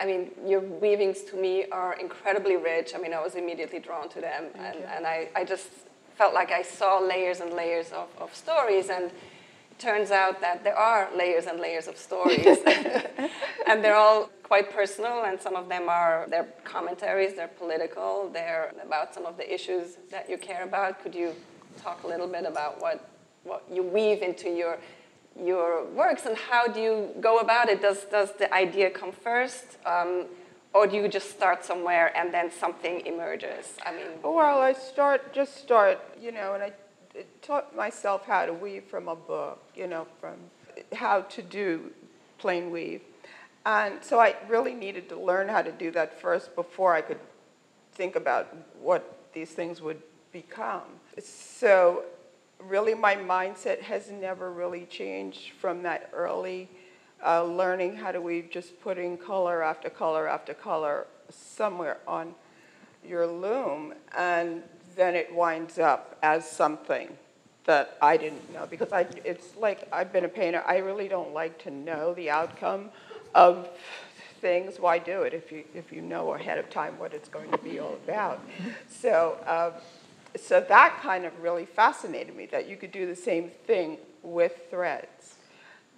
I 0.00 0.06
mean, 0.06 0.30
your 0.46 0.60
weavings 0.60 1.22
to 1.24 1.36
me 1.36 1.66
are 1.72 1.94
incredibly 1.94 2.56
rich. 2.56 2.92
I 2.94 2.98
mean, 2.98 3.12
I 3.12 3.20
was 3.20 3.34
immediately 3.34 3.80
drawn 3.80 4.08
to 4.10 4.20
them, 4.20 4.44
and, 4.54 4.78
and 4.78 5.06
I, 5.06 5.28
I 5.34 5.44
just 5.44 5.68
felt 6.16 6.34
like 6.34 6.52
I 6.52 6.62
saw 6.62 6.98
layers 6.98 7.40
and 7.40 7.52
layers 7.52 7.90
of, 7.90 8.08
of 8.18 8.34
stories, 8.34 8.90
and 8.90 9.06
it 9.06 9.78
turns 9.78 10.10
out 10.10 10.40
that 10.40 10.62
there 10.62 10.76
are 10.76 11.08
layers 11.16 11.46
and 11.46 11.58
layers 11.58 11.88
of 11.88 11.96
stories, 11.96 12.58
and 13.66 13.82
they're 13.82 13.96
all 13.96 14.30
quite 14.44 14.72
personal, 14.72 15.24
and 15.24 15.40
some 15.40 15.56
of 15.56 15.68
them 15.68 15.88
are 15.88 16.26
they're 16.30 16.48
commentaries, 16.64 17.34
they're 17.34 17.48
political, 17.48 18.30
they're 18.32 18.72
about 18.82 19.14
some 19.14 19.26
of 19.26 19.36
the 19.36 19.52
issues 19.52 19.96
that 20.10 20.30
you 20.30 20.38
care 20.38 20.62
about. 20.62 21.02
Could 21.02 21.14
you 21.14 21.34
talk 21.76 22.04
a 22.04 22.06
little 22.06 22.28
bit 22.28 22.44
about 22.46 22.80
what, 22.80 23.10
what 23.44 23.64
you 23.70 23.82
weave 23.82 24.22
into 24.22 24.48
your, 24.48 24.78
your 25.42 25.84
works 25.86 26.26
and 26.26 26.36
how 26.36 26.66
do 26.66 26.80
you 26.80 27.10
go 27.20 27.38
about 27.38 27.68
it? 27.68 27.80
Does, 27.80 28.04
does 28.04 28.32
the 28.32 28.52
idea 28.52 28.90
come 28.90 29.12
first? 29.12 29.76
Um, 29.86 30.26
or 30.74 30.86
do 30.86 30.96
you 30.96 31.08
just 31.08 31.30
start 31.30 31.64
somewhere 31.64 32.16
and 32.16 32.32
then 32.32 32.50
something 32.50 33.04
emerges? 33.06 33.76
I 33.84 33.92
mean, 33.92 34.06
well, 34.22 34.60
I 34.60 34.72
start 34.72 35.32
just 35.32 35.56
start, 35.56 35.98
you 36.20 36.30
know, 36.32 36.54
and 36.54 36.62
I 36.62 36.72
taught 37.42 37.74
myself 37.74 38.26
how 38.26 38.46
to 38.46 38.52
weave 38.52 38.84
from 38.84 39.08
a 39.08 39.16
book, 39.16 39.62
you 39.74 39.86
know, 39.86 40.06
from 40.20 40.36
how 40.92 41.22
to 41.22 41.42
do 41.42 41.90
plain 42.38 42.70
weave. 42.70 43.00
And 43.66 44.02
so 44.02 44.20
I 44.20 44.36
really 44.48 44.74
needed 44.74 45.08
to 45.08 45.16
learn 45.18 45.48
how 45.48 45.62
to 45.62 45.72
do 45.72 45.90
that 45.92 46.20
first 46.20 46.54
before 46.54 46.94
I 46.94 47.00
could 47.00 47.18
think 47.92 48.14
about 48.14 48.54
what 48.80 49.18
these 49.32 49.50
things 49.50 49.82
would 49.82 50.00
become. 50.32 50.84
So, 51.20 52.04
really, 52.66 52.94
my 52.94 53.16
mindset 53.16 53.80
has 53.82 54.10
never 54.10 54.50
really 54.50 54.86
changed 54.86 55.52
from 55.60 55.82
that 55.82 56.10
early 56.12 56.68
uh, 57.24 57.44
learning 57.44 57.96
how 57.96 58.12
to 58.12 58.20
weave, 58.20 58.50
just 58.50 58.80
putting 58.80 59.16
color 59.16 59.62
after 59.62 59.90
color 59.90 60.28
after 60.28 60.54
color 60.54 61.06
somewhere 61.30 61.98
on 62.06 62.34
your 63.04 63.26
loom, 63.26 63.94
and 64.16 64.62
then 64.96 65.14
it 65.14 65.32
winds 65.34 65.78
up 65.78 66.16
as 66.22 66.48
something 66.48 67.08
that 67.64 67.96
I 68.00 68.16
didn't 68.16 68.52
know 68.52 68.66
because 68.66 68.92
I, 68.92 69.06
it's 69.24 69.56
like 69.56 69.86
I've 69.92 70.12
been 70.12 70.24
a 70.24 70.28
painter. 70.28 70.62
I 70.66 70.78
really 70.78 71.08
don't 71.08 71.34
like 71.34 71.62
to 71.64 71.70
know 71.70 72.14
the 72.14 72.30
outcome 72.30 72.90
of 73.34 73.68
things. 74.40 74.78
Why 74.78 74.98
do 74.98 75.22
it 75.22 75.34
if 75.34 75.52
you 75.52 75.64
if 75.74 75.92
you 75.92 76.00
know 76.00 76.34
ahead 76.34 76.58
of 76.58 76.70
time 76.70 76.98
what 76.98 77.12
it's 77.12 77.28
going 77.28 77.50
to 77.50 77.58
be 77.58 77.78
all 77.78 77.94
about? 78.04 78.40
So. 78.88 79.38
Uh, 79.46 79.72
so 80.36 80.60
that 80.60 80.98
kind 81.00 81.24
of 81.24 81.38
really 81.40 81.64
fascinated 81.64 82.36
me 82.36 82.46
that 82.46 82.68
you 82.68 82.76
could 82.76 82.92
do 82.92 83.06
the 83.06 83.16
same 83.16 83.50
thing 83.66 83.98
with 84.22 84.66
threads. 84.70 85.36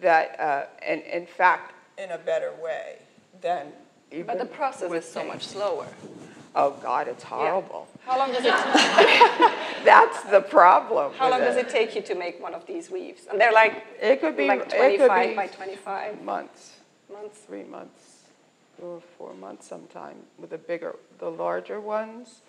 That, 0.00 0.38
uh, 0.40 0.64
and 0.86 1.02
in 1.02 1.26
fact, 1.26 1.74
in 1.98 2.10
a 2.10 2.18
better 2.18 2.52
way 2.62 2.98
than 3.40 3.66
even. 4.10 4.26
But 4.26 4.38
the 4.38 4.46
process 4.46 4.90
is 4.90 5.10
so 5.10 5.24
much 5.24 5.46
slower. 5.46 5.86
Oh 6.54 6.72
God, 6.82 7.06
it's 7.06 7.22
horrible. 7.22 7.86
Yeah. 7.90 8.12
How 8.12 8.18
long 8.18 8.32
does 8.32 8.44
it? 8.44 8.50
That's 9.84 10.22
the 10.24 10.40
problem. 10.40 11.12
How 11.14 11.30
long 11.30 11.42
it. 11.42 11.44
does 11.44 11.56
it 11.56 11.68
take 11.68 11.94
you 11.94 12.02
to 12.02 12.14
make 12.14 12.42
one 12.42 12.54
of 12.54 12.66
these 12.66 12.90
weaves? 12.90 13.26
And 13.30 13.40
they're 13.40 13.52
like 13.52 13.84
it 14.00 14.20
could 14.20 14.36
be 14.36 14.48
like 14.48 14.68
25 14.68 15.36
by 15.36 15.46
25 15.46 16.22
months. 16.22 16.78
Months. 17.12 17.38
Three 17.40 17.64
months 17.64 18.24
or 18.82 19.00
four 19.18 19.34
months 19.34 19.68
sometime 19.68 20.16
with 20.38 20.50
the 20.50 20.58
bigger, 20.58 20.96
the 21.18 21.30
larger 21.30 21.80
ones. 21.80 22.40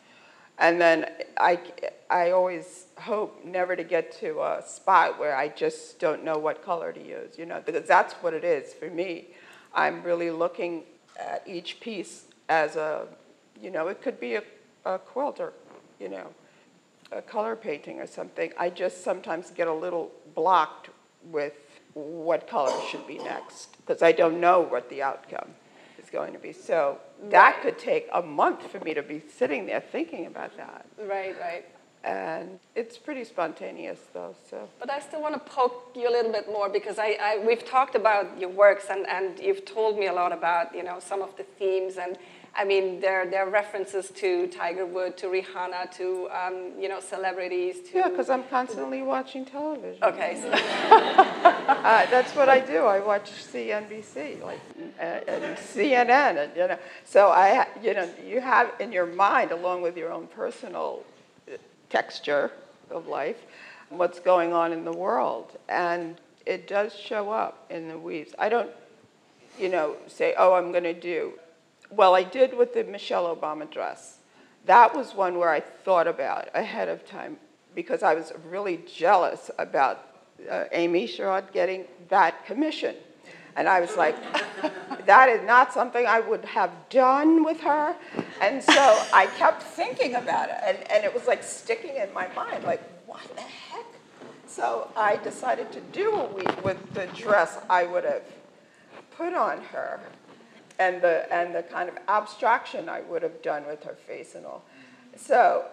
And 0.57 0.79
then 0.79 1.07
I, 1.37 1.59
I 2.09 2.31
always 2.31 2.85
hope 2.97 3.43
never 3.43 3.75
to 3.75 3.83
get 3.83 4.11
to 4.19 4.41
a 4.41 4.63
spot 4.65 5.19
where 5.19 5.35
I 5.35 5.47
just 5.47 5.99
don't 5.99 6.23
know 6.23 6.37
what 6.37 6.63
color 6.63 6.91
to 6.91 6.99
use, 6.99 7.37
you 7.37 7.45
know, 7.45 7.61
because 7.65 7.87
that's 7.87 8.13
what 8.15 8.33
it 8.33 8.43
is 8.43 8.73
for 8.73 8.89
me. 8.89 9.27
I'm 9.73 10.03
really 10.03 10.29
looking 10.29 10.83
at 11.19 11.43
each 11.47 11.79
piece 11.79 12.25
as 12.49 12.75
a, 12.75 13.07
you 13.59 13.71
know, 13.71 13.87
it 13.87 14.01
could 14.01 14.19
be 14.19 14.35
a, 14.35 14.43
a 14.85 14.99
quilt 14.99 15.39
or, 15.39 15.53
you 15.99 16.09
know, 16.09 16.27
a 17.11 17.21
color 17.21 17.55
painting 17.55 17.99
or 17.99 18.07
something. 18.07 18.51
I 18.57 18.69
just 18.69 19.03
sometimes 19.03 19.51
get 19.51 19.67
a 19.67 19.73
little 19.73 20.11
blocked 20.35 20.89
with 21.29 21.81
what 21.93 22.47
color 22.47 22.73
should 22.89 23.05
be 23.07 23.17
next 23.17 23.77
because 23.77 24.01
I 24.01 24.11
don't 24.11 24.39
know 24.39 24.61
what 24.61 24.89
the 24.89 25.01
outcome 25.01 25.49
going 26.11 26.33
to 26.33 26.39
be. 26.39 26.53
So 26.53 26.99
that 27.29 27.61
could 27.61 27.77
take 27.77 28.07
a 28.13 28.21
month 28.21 28.67
for 28.67 28.79
me 28.79 28.93
to 28.93 29.01
be 29.01 29.21
sitting 29.37 29.65
there 29.65 29.81
thinking 29.81 30.25
about 30.25 30.55
that. 30.57 30.85
Right, 30.99 31.35
right. 31.39 31.65
And 32.03 32.59
it's 32.75 32.97
pretty 32.97 33.23
spontaneous, 33.23 33.99
though. 34.11 34.35
So. 34.49 34.67
But 34.79 34.89
I 34.89 34.99
still 34.99 35.21
want 35.21 35.33
to 35.35 35.51
poke 35.51 35.91
you 35.95 36.09
a 36.09 36.11
little 36.11 36.31
bit 36.31 36.47
more 36.47 36.67
because 36.67 36.97
I, 36.97 37.17
I 37.21 37.43
we've 37.45 37.63
talked 37.63 37.93
about 37.93 38.39
your 38.39 38.49
works 38.49 38.85
and, 38.89 39.07
and 39.07 39.39
you've 39.39 39.65
told 39.65 39.99
me 39.99 40.07
a 40.07 40.13
lot 40.13 40.33
about 40.33 40.73
you 40.73 40.83
know 40.83 40.99
some 40.99 41.21
of 41.21 41.37
the 41.37 41.43
themes 41.43 41.97
and 41.97 42.17
I 42.53 42.65
mean, 42.65 42.99
there, 42.99 43.25
there 43.25 43.47
are 43.47 43.49
references 43.49 44.09
to 44.15 44.47
Tiger 44.47 44.85
Wood, 44.85 45.15
to 45.17 45.27
Rihanna, 45.27 45.89
to 45.95 46.27
um, 46.31 46.71
you 46.77 46.89
know 46.89 46.99
celebrities. 46.99 47.79
To, 47.89 47.97
yeah, 47.97 48.09
because 48.09 48.29
I'm 48.29 48.43
constantly 48.43 49.01
watching 49.01 49.45
television. 49.45 50.03
Okay. 50.03 50.37
So. 50.41 50.49
uh, 50.51 52.05
that's 52.07 52.35
what 52.35 52.49
I 52.49 52.59
do. 52.59 52.79
I 52.79 52.99
watch 52.99 53.31
CNBC, 53.31 54.43
like 54.43 54.59
uh, 54.99 55.03
and 55.03 55.57
CNN, 55.57 56.43
and 56.43 56.51
you 56.55 56.67
know. 56.67 56.77
So 57.05 57.29
I, 57.29 57.67
you 57.81 57.93
know, 57.93 58.09
you 58.25 58.41
have 58.41 58.73
in 58.79 58.91
your 58.91 59.05
mind, 59.05 59.51
along 59.51 59.81
with 59.81 59.95
your 59.95 60.11
own 60.11 60.27
personal 60.27 61.03
uh, 61.47 61.55
texture 61.89 62.51
of 62.89 63.07
life, 63.07 63.45
what's 63.89 64.19
going 64.19 64.51
on 64.51 64.73
in 64.73 64.83
the 64.83 64.93
world, 64.93 65.57
and 65.69 66.19
it 66.45 66.67
does 66.67 66.93
show 66.93 67.31
up 67.31 67.65
in 67.69 67.87
the 67.87 67.97
weaves. 67.97 68.33
I 68.37 68.49
don't, 68.49 68.69
you 69.57 69.69
know, 69.69 69.95
say, 70.07 70.33
oh, 70.37 70.53
I'm 70.53 70.71
going 70.71 70.83
to 70.83 70.93
do 70.93 71.33
well, 71.91 72.15
I 72.15 72.23
did 72.23 72.57
with 72.57 72.73
the 72.73 72.83
Michelle 72.83 73.35
Obama 73.35 73.69
dress. 73.69 74.17
That 74.65 74.95
was 74.95 75.13
one 75.13 75.37
where 75.37 75.49
I 75.49 75.59
thought 75.59 76.07
about 76.07 76.49
ahead 76.53 76.87
of 76.87 77.05
time 77.05 77.37
because 77.75 78.03
I 78.03 78.13
was 78.13 78.31
really 78.49 78.83
jealous 78.93 79.49
about 79.57 80.05
uh, 80.49 80.65
Amy 80.71 81.07
Sherald 81.07 81.51
getting 81.51 81.85
that 82.09 82.45
commission. 82.45 82.95
And 83.55 83.67
I 83.67 83.81
was 83.81 83.97
like, 83.97 84.15
that 85.05 85.29
is 85.29 85.45
not 85.45 85.73
something 85.73 86.05
I 86.05 86.19
would 86.19 86.45
have 86.45 86.71
done 86.89 87.43
with 87.43 87.59
her. 87.61 87.95
And 88.39 88.63
so 88.63 89.03
I 89.13 89.27
kept 89.37 89.63
thinking 89.63 90.15
about 90.15 90.49
it. 90.49 90.55
And, 90.63 90.77
and 90.91 91.03
it 91.03 91.13
was 91.13 91.27
like 91.27 91.43
sticking 91.43 91.95
in 91.95 92.13
my 92.13 92.27
mind, 92.33 92.63
like, 92.63 92.81
what 93.07 93.23
the 93.35 93.41
heck? 93.41 93.85
So 94.47 94.89
I 94.95 95.17
decided 95.17 95.71
to 95.73 95.81
do 95.91 96.11
a 96.11 96.25
week 96.27 96.63
with 96.63 96.93
the 96.93 97.07
dress 97.07 97.57
I 97.69 97.85
would 97.85 98.03
have 98.03 98.23
put 99.17 99.33
on 99.33 99.61
her 99.63 99.99
and 100.81 100.99
the, 100.99 101.31
and 101.31 101.53
the 101.53 101.61
kind 101.61 101.87
of 101.87 101.95
abstraction 102.07 102.89
I 102.89 103.01
would 103.01 103.21
have 103.21 103.43
done 103.43 103.67
with 103.67 103.83
her 103.83 103.93
face 103.93 104.33
and 104.33 104.47
all. 104.47 104.63
So 105.15 105.65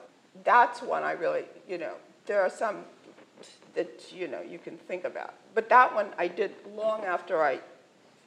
that's 0.44 0.82
one 0.82 1.02
I 1.02 1.12
really, 1.12 1.44
you 1.66 1.78
know, 1.78 1.94
there 2.26 2.42
are 2.42 2.50
some 2.50 2.84
that, 3.74 4.12
you 4.12 4.28
know, 4.28 4.42
you 4.42 4.58
can 4.58 4.76
think 4.76 5.04
about. 5.04 5.32
But 5.54 5.70
that 5.70 5.94
one 5.94 6.08
I 6.18 6.28
did 6.28 6.52
long 6.76 7.04
after 7.04 7.42
I 7.42 7.58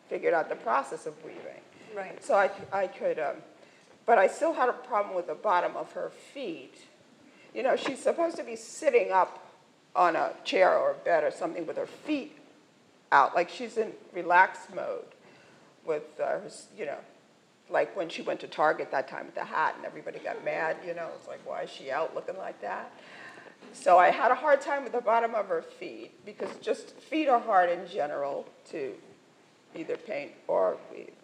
figured 0.10 0.34
out 0.34 0.50
the 0.50 0.56
process 0.56 1.06
of 1.06 1.14
weaving. 1.24 1.62
Right. 1.96 2.24
So 2.24 2.34
I, 2.34 2.50
I 2.74 2.88
could, 2.88 3.20
um, 3.20 3.36
but 4.08 4.18
I 4.18 4.26
still 4.26 4.54
had 4.54 4.68
a 4.68 4.74
problem 4.74 5.16
with 5.16 5.28
the 5.28 5.36
bottom 5.36 5.78
of 5.78 5.92
her 5.92 6.10
feet. 6.34 6.76
You 7.54 7.62
know, 7.62 7.76
she's 7.76 8.00
supposed 8.00 8.38
to 8.38 8.44
be 8.44 8.56
sitting 8.56 9.12
up 9.12 9.48
on 9.96 10.16
a 10.16 10.32
chair 10.44 10.76
or 10.76 10.92
a 10.92 10.96
bed 10.96 11.24
or 11.24 11.32
something 11.32 11.68
with 11.68 11.78
her 11.78 11.86
feet 11.86 12.38
out, 13.12 13.36
like 13.36 13.50
she's 13.50 13.78
in 13.78 13.92
relaxed 14.14 14.74
mode 14.74 15.06
with 15.86 16.04
uh, 16.20 16.26
her, 16.26 16.50
you 16.78 16.86
know, 16.86 16.98
like 17.70 17.96
when 17.96 18.10
she 18.10 18.22
went 18.22 18.40
to 18.42 18.48
Target 18.48 18.92
that 18.92 19.08
time 19.08 19.26
with 19.26 19.36
the 19.36 19.44
hat 19.44 19.76
and 19.78 19.86
everybody 19.86 20.20
got 20.20 20.44
mad, 20.44 20.78
you 20.86 20.94
know, 20.94 21.10
it's 21.16 21.28
like, 21.28 21.40
why 21.46 21.64
is 21.64 21.70
she 21.70 21.92
out 21.92 22.14
looking 22.14 22.38
like 22.38 22.62
that? 22.62 22.92
So 23.74 23.98
I 23.98 24.10
had 24.10 24.32
a 24.32 24.36
hard 24.36 24.62
time 24.62 24.84
with 24.84 24.92
the 24.92 25.02
bottom 25.02 25.34
of 25.36 25.48
her 25.48 25.62
feet 25.62 26.26
because 26.26 26.50
just 26.62 26.92
feet 27.00 27.28
are 27.28 27.40
hard 27.40 27.70
in 27.70 27.88
general 27.88 28.46
to 28.72 28.94
either 29.76 29.96
paint 29.96 30.32
or 30.48 30.78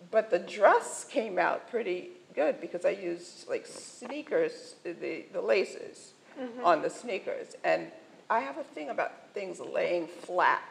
but 0.09 0.29
the 0.29 0.39
dress 0.39 1.05
came 1.09 1.37
out 1.37 1.69
pretty 1.69 2.11
good 2.33 2.61
because 2.61 2.85
I 2.85 2.91
used 2.91 3.49
like 3.49 3.65
sneakers, 3.65 4.75
the, 4.83 5.25
the 5.33 5.41
laces 5.41 6.13
mm-hmm. 6.39 6.63
on 6.63 6.81
the 6.81 6.89
sneakers. 6.89 7.55
And 7.63 7.87
I 8.29 8.39
have 8.39 8.57
a 8.57 8.63
thing 8.63 8.89
about 8.89 9.33
things 9.33 9.59
laying 9.59 10.07
flat, 10.07 10.61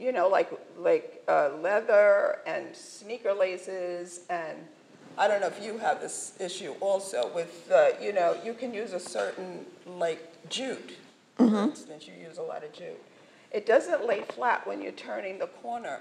you 0.00 0.12
know, 0.12 0.28
like, 0.28 0.50
like 0.78 1.22
uh, 1.28 1.50
leather 1.60 2.38
and 2.46 2.74
sneaker 2.74 3.34
laces. 3.34 4.20
And 4.30 4.56
I 5.18 5.28
don't 5.28 5.40
know 5.40 5.48
if 5.48 5.62
you 5.62 5.76
have 5.78 6.00
this 6.00 6.32
issue 6.40 6.74
also 6.80 7.30
with, 7.34 7.70
uh, 7.70 7.90
you 8.00 8.12
know, 8.12 8.36
you 8.42 8.54
can 8.54 8.72
use 8.72 8.94
a 8.94 9.00
certain 9.00 9.66
like 9.86 10.48
jute. 10.48 10.96
Mm-hmm. 11.38 11.54
For 11.54 11.62
instance, 11.64 12.06
you 12.06 12.14
use 12.14 12.38
a 12.38 12.42
lot 12.42 12.64
of 12.64 12.72
jute. 12.72 13.00
It 13.52 13.66
doesn't 13.66 14.06
lay 14.06 14.22
flat 14.22 14.66
when 14.66 14.80
you're 14.80 14.92
turning 14.92 15.38
the 15.38 15.48
corner 15.48 16.00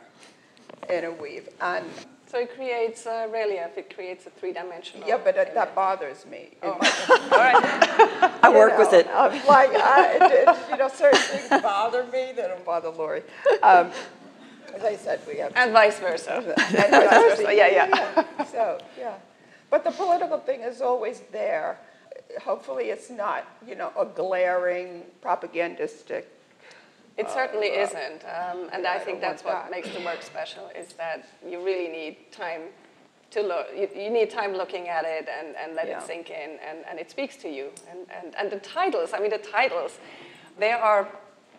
in 0.89 1.03
a 1.03 1.11
weave. 1.11 1.49
And 1.59 1.85
so 2.29 2.37
it 2.37 2.53
creates 2.55 3.07
a 3.07 3.27
relief, 3.27 3.75
it 3.75 3.93
creates 3.93 4.27
a 4.27 4.29
three-dimensional. 4.29 5.07
Yeah, 5.07 5.17
but 5.23 5.35
it, 5.35 5.55
that 5.55 5.73
bothers 5.73 6.27
me. 6.27 6.49
Oh. 6.61 6.73
All 6.73 7.39
right. 7.39 8.39
I 8.43 8.51
work 8.53 8.73
know, 8.73 8.79
with 8.79 8.93
it. 8.93 9.07
I'm 9.11 9.31
like, 9.47 9.71
I, 9.73 10.17
it, 10.21 10.69
you 10.69 10.77
know, 10.77 10.89
certain 10.89 11.19
things 11.19 11.49
bother 11.63 12.03
me, 12.03 12.33
they 12.35 12.43
don't 12.43 12.63
bother 12.63 12.89
Laurie. 12.89 13.23
Um, 13.63 13.91
as 14.75 14.83
I 14.83 14.95
said, 14.95 15.21
we 15.27 15.37
have. 15.37 15.53
And 15.55 15.71
vice 15.71 15.99
versa. 15.99 16.35
and 16.35 16.91
vice 16.91 17.09
versa, 17.09 17.55
yeah, 17.55 17.67
yeah. 17.67 17.87
yeah. 18.37 18.45
So, 18.45 18.79
yeah. 18.95 19.15
But 19.71 19.83
the 19.83 19.91
political 19.91 20.37
thing 20.37 20.61
is 20.61 20.81
always 20.81 21.21
there. 21.31 21.79
Hopefully 22.43 22.85
it's 22.85 23.09
not, 23.09 23.47
you 23.67 23.75
know, 23.75 23.91
a 23.97 24.05
glaring 24.05 25.03
propagandistic 25.21 26.27
it 27.19 27.29
certainly 27.29 27.67
isn't, 27.67 28.23
um, 28.25 28.69
and 28.73 28.87
I, 28.87 28.95
I 28.95 28.99
think 28.99 29.21
that's 29.21 29.43
what 29.43 29.53
that. 29.53 29.71
makes 29.71 29.89
the 29.89 30.03
work 30.03 30.21
special. 30.23 30.69
Is 30.75 30.93
that 30.93 31.27
you 31.47 31.63
really 31.63 31.89
need 31.89 32.31
time 32.31 32.61
to 33.31 33.41
look. 33.41 33.67
You, 33.75 33.89
you 33.95 34.09
need 34.09 34.29
time 34.29 34.53
looking 34.53 34.87
at 34.87 35.03
it 35.05 35.27
and, 35.27 35.55
and 35.55 35.75
let 35.75 35.87
yeah. 35.87 35.99
it 35.99 36.07
sink 36.07 36.29
in, 36.29 36.57
and, 36.67 36.79
and 36.89 36.99
it 36.99 37.11
speaks 37.11 37.35
to 37.37 37.49
you. 37.49 37.69
And, 37.91 37.99
and 38.15 38.35
and 38.35 38.51
the 38.51 38.59
titles. 38.59 39.11
I 39.13 39.19
mean, 39.19 39.31
the 39.31 39.37
titles, 39.37 39.99
they 40.57 40.71
are 40.71 41.07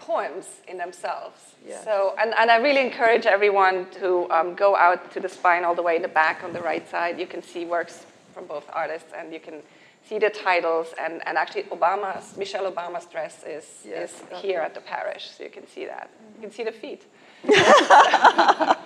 poems 0.00 0.46
in 0.66 0.78
themselves. 0.78 1.40
Yeah. 1.66 1.84
So, 1.84 2.14
and, 2.18 2.32
and 2.38 2.50
I 2.50 2.56
really 2.56 2.80
encourage 2.80 3.26
everyone 3.26 3.86
to 4.00 4.30
um, 4.30 4.54
go 4.54 4.74
out 4.74 5.12
to 5.12 5.20
the 5.20 5.28
spine 5.28 5.62
all 5.64 5.74
the 5.74 5.82
way 5.82 5.96
in 5.96 6.02
the 6.02 6.08
back 6.08 6.42
on 6.42 6.52
the 6.52 6.62
right 6.62 6.88
side. 6.88 7.20
You 7.20 7.26
can 7.26 7.42
see 7.42 7.64
works 7.66 8.06
from 8.32 8.46
both 8.46 8.64
artists, 8.72 9.12
and 9.16 9.32
you 9.32 9.40
can 9.40 9.62
see 10.10 10.18
the 10.18 10.28
titles, 10.28 10.92
and, 11.00 11.22
and 11.26 11.38
actually 11.38 11.62
Obama's, 11.76 12.36
Michelle 12.36 12.70
Obama's 12.70 13.06
dress 13.06 13.44
is, 13.46 13.64
yes, 13.86 14.12
is 14.12 14.40
here 14.42 14.60
at 14.60 14.74
the 14.74 14.80
Parrish, 14.80 15.30
so 15.30 15.44
you 15.44 15.50
can 15.50 15.66
see 15.68 15.86
that. 15.86 16.10
You 16.34 16.42
can 16.42 16.50
see 16.50 16.64
the 16.64 16.72
feet. 16.72 17.02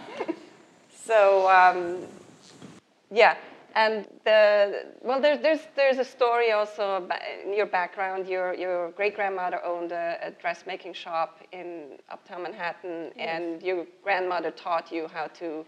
so, 1.09 1.49
um, 1.49 2.01
yeah, 3.11 3.37
and 3.75 4.07
the, 4.25 4.85
well, 5.01 5.19
there's, 5.19 5.41
there's, 5.41 5.61
there's 5.75 5.97
a 5.97 6.05
story 6.05 6.53
also 6.53 7.09
in 7.43 7.57
your 7.57 7.67
background. 7.67 8.29
Your, 8.29 8.55
your 8.55 8.91
great 8.91 9.17
grandmother 9.17 9.65
owned 9.65 9.93
a, 9.93 10.19
a 10.23 10.31
dressmaking 10.31 10.93
shop 10.93 11.41
in 11.53 11.99
uptown 12.11 12.43
Manhattan, 12.43 13.13
yes. 13.17 13.29
and 13.35 13.63
your 13.63 13.87
grandmother 14.03 14.51
taught 14.51 14.93
you 14.93 15.09
how 15.09 15.29
to 15.39 15.65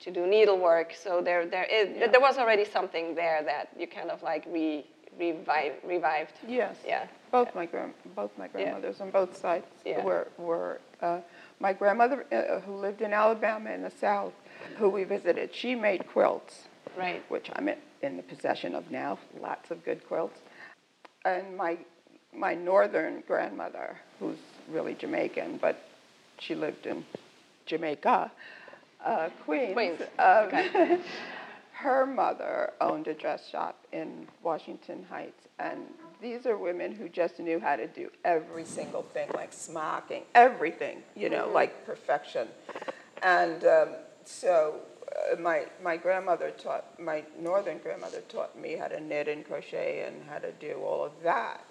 to 0.00 0.10
do 0.10 0.26
needlework. 0.26 0.94
So 0.94 1.20
there, 1.22 1.46
there 1.46 1.64
is, 1.64 1.96
yeah. 1.96 2.08
there 2.08 2.20
was 2.20 2.38
already 2.38 2.64
something 2.64 3.14
there 3.14 3.42
that 3.44 3.68
you 3.78 3.86
kind 3.86 4.10
of 4.10 4.22
like 4.22 4.44
re, 4.46 4.86
revive, 5.18 5.74
revived. 5.84 6.32
Yes. 6.46 6.76
Yeah. 6.86 7.06
Both 7.30 7.48
yeah. 7.48 7.60
my 7.60 7.66
grand, 7.66 7.94
both 8.14 8.30
my 8.38 8.48
grandmothers 8.48 8.96
yeah. 8.98 9.04
on 9.04 9.10
both 9.10 9.36
sides 9.36 9.66
were 10.02 10.28
were. 10.38 10.80
Uh, 11.00 11.20
my 11.60 11.72
grandmother, 11.72 12.26
uh, 12.32 12.60
who 12.60 12.76
lived 12.76 13.00
in 13.00 13.12
Alabama 13.12 13.70
in 13.70 13.82
the 13.82 13.90
South, 13.90 14.32
who 14.76 14.88
we 14.88 15.04
visited, 15.04 15.54
she 15.54 15.74
made 15.74 16.06
quilts. 16.06 16.64
Right. 16.96 17.22
Which 17.28 17.50
I'm 17.54 17.68
in 18.02 18.16
the 18.16 18.22
possession 18.22 18.74
of 18.74 18.90
now. 18.90 19.18
Lots 19.40 19.70
of 19.70 19.84
good 19.84 20.06
quilts. 20.06 20.40
And 21.24 21.56
my 21.56 21.78
my 22.32 22.54
northern 22.54 23.22
grandmother, 23.26 23.96
who's 24.18 24.38
really 24.68 24.94
Jamaican, 24.94 25.58
but 25.58 25.76
she 26.38 26.54
lived 26.54 26.86
in 26.86 27.04
Jamaica 27.66 28.30
uh, 29.04 29.28
Queens. 29.44 29.72
Queens. 29.74 30.00
Um, 30.18 30.46
okay. 30.46 30.98
her 31.72 32.06
mother 32.06 32.72
owned 32.80 33.08
a 33.08 33.14
dress 33.14 33.48
shop 33.48 33.84
in 33.92 34.26
Washington 34.42 35.04
Heights, 35.08 35.48
and 35.58 35.80
these 36.22 36.46
are 36.46 36.56
women 36.56 36.92
who 36.92 37.08
just 37.08 37.38
knew 37.38 37.60
how 37.60 37.76
to 37.76 37.86
do 37.86 38.10
every 38.24 38.64
single 38.64 39.02
thing, 39.02 39.28
like 39.34 39.52
smocking, 39.52 40.22
everything, 40.34 41.02
you 41.14 41.28
know, 41.28 41.44
mm-hmm. 41.44 41.54
like 41.54 41.84
perfection. 41.84 42.48
And 43.22 43.64
um, 43.64 43.88
so 44.24 44.76
uh, 45.32 45.38
my, 45.38 45.66
my 45.82 45.96
grandmother 45.96 46.52
taught, 46.52 46.98
my 46.98 47.24
northern 47.38 47.78
grandmother 47.78 48.22
taught 48.28 48.58
me 48.58 48.76
how 48.76 48.88
to 48.88 49.00
knit 49.00 49.28
and 49.28 49.44
crochet 49.44 50.06
and 50.06 50.22
how 50.28 50.38
to 50.38 50.52
do 50.52 50.80
all 50.82 51.04
of 51.04 51.12
that. 51.22 51.64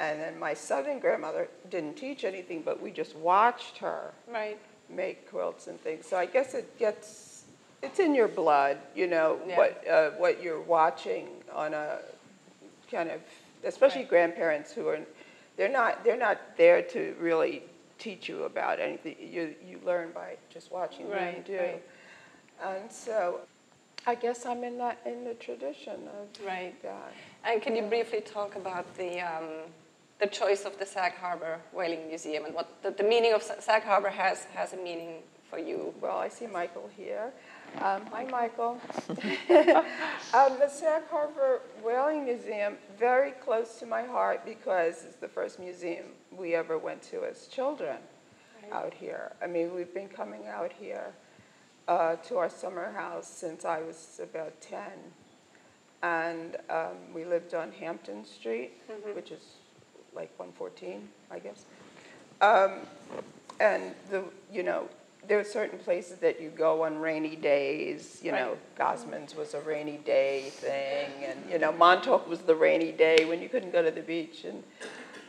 And 0.00 0.20
then 0.20 0.38
my 0.38 0.54
southern 0.54 1.00
grandmother 1.00 1.48
didn't 1.68 1.96
teach 1.96 2.24
anything, 2.24 2.62
but 2.62 2.80
we 2.80 2.92
just 2.92 3.16
watched 3.16 3.78
her. 3.78 4.12
Right 4.32 4.58
make 4.90 5.28
quilts 5.30 5.66
and 5.66 5.80
things. 5.80 6.06
So 6.06 6.16
I 6.16 6.26
guess 6.26 6.54
it 6.54 6.78
gets, 6.78 7.44
it's 7.82 7.98
in 7.98 8.14
your 8.14 8.28
blood, 8.28 8.78
you 8.94 9.06
know, 9.06 9.38
yeah. 9.46 9.56
what, 9.56 9.88
uh, 9.88 10.10
what 10.12 10.42
you're 10.42 10.60
watching 10.60 11.28
on 11.54 11.74
a 11.74 11.98
kind 12.90 13.10
of, 13.10 13.20
especially 13.64 14.02
right. 14.02 14.10
grandparents 14.10 14.72
who 14.72 14.88
are, 14.88 14.98
they're 15.56 15.68
not, 15.68 16.04
they're 16.04 16.16
not 16.16 16.38
there 16.56 16.82
to 16.82 17.14
really 17.20 17.62
teach 17.98 18.28
you 18.28 18.44
about 18.44 18.80
anything. 18.80 19.16
You, 19.20 19.54
you 19.66 19.80
learn 19.84 20.10
by 20.12 20.36
just 20.50 20.70
watching 20.70 21.08
right, 21.10 21.44
them 21.44 21.56
do. 21.56 21.62
Right. 21.62 21.82
And 22.64 22.90
so 22.90 23.40
I 24.06 24.14
guess 24.14 24.46
I'm 24.46 24.64
in 24.64 24.78
that, 24.78 25.00
in 25.04 25.24
the 25.24 25.34
tradition 25.34 25.94
of 26.20 26.46
right. 26.46 26.80
that. 26.82 27.12
And 27.44 27.60
can 27.60 27.76
you 27.76 27.82
briefly 27.82 28.20
talk 28.20 28.56
about 28.56 28.96
the, 28.96 29.20
um, 29.20 29.44
the 30.20 30.26
choice 30.26 30.64
of 30.64 30.78
the 30.78 30.86
Sag 30.86 31.14
Harbor 31.14 31.60
Whaling 31.72 32.08
Museum 32.08 32.44
and 32.44 32.54
what 32.54 32.82
the, 32.82 32.90
the 32.90 33.04
meaning 33.04 33.32
of 33.32 33.42
Sag 33.42 33.82
Harbor 33.84 34.10
has, 34.10 34.44
has 34.54 34.72
a 34.72 34.76
meaning 34.76 35.22
for 35.48 35.58
you. 35.58 35.94
Well, 36.00 36.18
I 36.18 36.28
see 36.28 36.46
Michael 36.46 36.90
here. 36.96 37.32
Um, 37.80 38.04
hi, 38.06 38.24
Michael. 38.24 38.80
um, 39.08 40.58
the 40.58 40.68
Sag 40.68 41.02
Harbor 41.10 41.60
Whaling 41.82 42.24
Museum, 42.24 42.76
very 42.98 43.30
close 43.30 43.78
to 43.78 43.86
my 43.86 44.02
heart 44.02 44.44
because 44.44 45.04
it's 45.04 45.16
the 45.16 45.28
first 45.28 45.60
museum 45.60 46.06
we 46.36 46.54
ever 46.54 46.78
went 46.78 47.02
to 47.02 47.24
as 47.24 47.46
children 47.46 47.98
right. 48.62 48.72
out 48.72 48.94
here. 48.94 49.32
I 49.40 49.46
mean, 49.46 49.74
we've 49.74 49.94
been 49.94 50.08
coming 50.08 50.46
out 50.48 50.72
here 50.72 51.12
uh, 51.86 52.16
to 52.16 52.38
our 52.38 52.50
summer 52.50 52.92
house 52.92 53.28
since 53.28 53.64
I 53.64 53.82
was 53.82 54.20
about 54.22 54.60
10. 54.60 54.80
And 56.02 56.56
um, 56.70 57.14
we 57.14 57.24
lived 57.24 57.54
on 57.54 57.72
Hampton 57.72 58.24
Street, 58.24 58.72
mm-hmm. 58.90 59.14
which 59.16 59.30
is 59.30 59.57
like 60.18 60.36
114, 60.36 61.08
I 61.30 61.38
guess. 61.38 61.64
Um, 62.40 62.80
and 63.60 63.94
the, 64.10 64.24
you 64.52 64.64
know, 64.64 64.88
there 65.28 65.38
are 65.38 65.44
certain 65.44 65.78
places 65.78 66.18
that 66.18 66.40
you 66.40 66.50
go 66.50 66.84
on 66.84 66.98
rainy 66.98 67.36
days. 67.36 68.20
You 68.22 68.32
know, 68.32 68.56
Gosman's 68.76 69.36
was 69.36 69.54
a 69.54 69.60
rainy 69.60 69.98
day 69.98 70.50
thing, 70.50 71.10
and 71.24 71.38
you 71.50 71.58
know, 71.58 71.70
Montauk 71.70 72.28
was 72.28 72.40
the 72.40 72.54
rainy 72.54 72.90
day 72.90 73.26
when 73.26 73.40
you 73.40 73.48
couldn't 73.48 73.72
go 73.72 73.82
to 73.82 73.92
the 73.92 74.00
beach. 74.00 74.44
And 74.44 74.64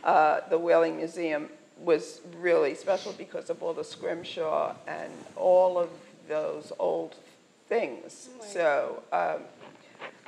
uh, 0.04 0.42
the 0.50 0.58
Whaling 0.58 0.98
Museum 0.98 1.50
was 1.78 2.22
really 2.40 2.74
special 2.74 3.14
because 3.14 3.50
of 3.50 3.62
all 3.62 3.74
the 3.74 3.84
scrimshaw 3.84 4.74
and 4.88 5.12
all 5.36 5.78
of 5.78 5.90
those 6.28 6.72
old 6.80 7.16
things. 7.68 8.30
So 8.42 9.04
um, 9.12 9.42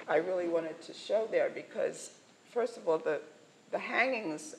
I 0.07 0.17
really 0.17 0.47
wanted 0.47 0.81
to 0.83 0.93
show 0.93 1.27
there 1.31 1.49
because, 1.49 2.11
first 2.53 2.77
of 2.77 2.87
all, 2.87 2.99
the 2.99 3.21
the 3.71 3.79
hangings 3.79 4.55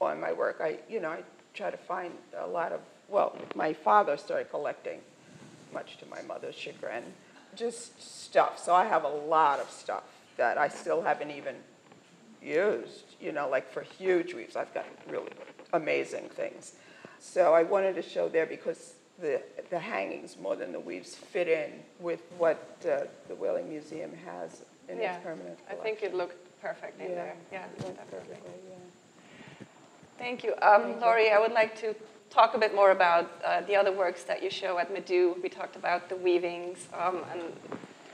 on 0.00 0.20
my 0.20 0.32
work, 0.32 0.60
I, 0.60 0.78
you 0.88 1.00
know, 1.00 1.10
I 1.10 1.22
try 1.54 1.70
to 1.70 1.76
find 1.76 2.12
a 2.38 2.46
lot 2.46 2.72
of, 2.72 2.80
well, 3.08 3.36
my 3.54 3.72
father 3.72 4.16
started 4.16 4.50
collecting, 4.50 5.00
much 5.72 5.98
to 5.98 6.06
my 6.06 6.22
mother's 6.22 6.54
chagrin, 6.54 7.04
just 7.56 8.00
stuff. 8.02 8.58
So 8.58 8.74
I 8.74 8.84
have 8.86 9.04
a 9.04 9.08
lot 9.08 9.60
of 9.60 9.70
stuff 9.70 10.04
that 10.36 10.58
I 10.58 10.68
still 10.68 11.02
haven't 11.02 11.30
even 11.30 11.56
used, 12.42 13.04
you 13.20 13.32
know, 13.32 13.48
like 13.48 13.70
for 13.70 13.82
huge 13.82 14.34
weaves, 14.34 14.56
I've 14.56 14.72
got 14.74 14.86
really 15.08 15.30
amazing 15.72 16.28
things. 16.28 16.74
So 17.20 17.54
I 17.54 17.62
wanted 17.62 17.94
to 17.94 18.02
show 18.02 18.28
there 18.28 18.46
because 18.46 18.94
the, 19.20 19.40
the 19.70 19.78
hangings 19.78 20.36
more 20.40 20.56
than 20.56 20.72
the 20.72 20.80
weaves 20.80 21.14
fit 21.14 21.48
in 21.48 21.70
with 22.00 22.20
what 22.36 22.76
uh, 22.82 23.04
the 23.28 23.34
Whaling 23.34 23.68
Museum 23.68 24.12
has 24.24 24.62
in 24.88 24.98
yeah, 24.98 25.14
its 25.14 25.24
permanent 25.24 25.58
collection. 25.58 25.80
I 25.80 25.82
think 25.82 26.02
it 26.02 26.14
looked 26.14 26.43
perfect 26.64 26.98
in 26.98 27.10
yeah, 27.10 27.14
there. 27.14 27.36
Yeah, 27.52 27.66
definitely. 28.10 28.36
Yeah. 28.70 29.66
Thank 30.18 30.42
you. 30.44 30.54
Um, 30.62 30.98
Laurie, 30.98 31.30
I 31.30 31.38
would 31.38 31.52
like 31.52 31.78
to 31.80 31.94
talk 32.30 32.54
a 32.54 32.58
bit 32.58 32.74
more 32.74 32.90
about 32.90 33.30
uh, 33.44 33.60
the 33.68 33.76
other 33.76 33.92
works 33.92 34.24
that 34.24 34.42
you 34.42 34.48
show 34.48 34.78
at 34.78 34.88
Madoo. 34.94 35.40
We 35.42 35.50
talked 35.50 35.76
about 35.76 36.08
the 36.08 36.16
weavings, 36.16 36.88
um, 36.94 37.22
and 37.30 37.42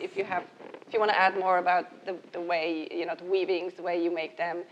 if 0.00 0.16
you 0.16 0.24
have, 0.24 0.42
if 0.86 0.92
you 0.92 0.98
want 0.98 1.12
to 1.12 1.18
add 1.18 1.38
more 1.38 1.58
about 1.58 2.04
the, 2.04 2.16
the 2.32 2.40
way, 2.40 2.88
you 2.90 3.06
know, 3.06 3.14
the 3.14 3.30
weavings, 3.36 3.74
the 3.74 3.82
way 3.82 4.02
you 4.02 4.12
make 4.12 4.36
them, 4.36 4.64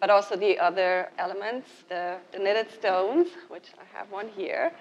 but 0.00 0.10
also 0.10 0.34
the 0.34 0.58
other 0.58 1.10
elements, 1.18 1.68
the, 1.88 2.16
the 2.32 2.38
knitted 2.38 2.68
stones, 2.72 3.28
which 3.48 3.68
I 3.78 3.96
have 3.96 4.10
one 4.10 4.28
here, 4.28 4.72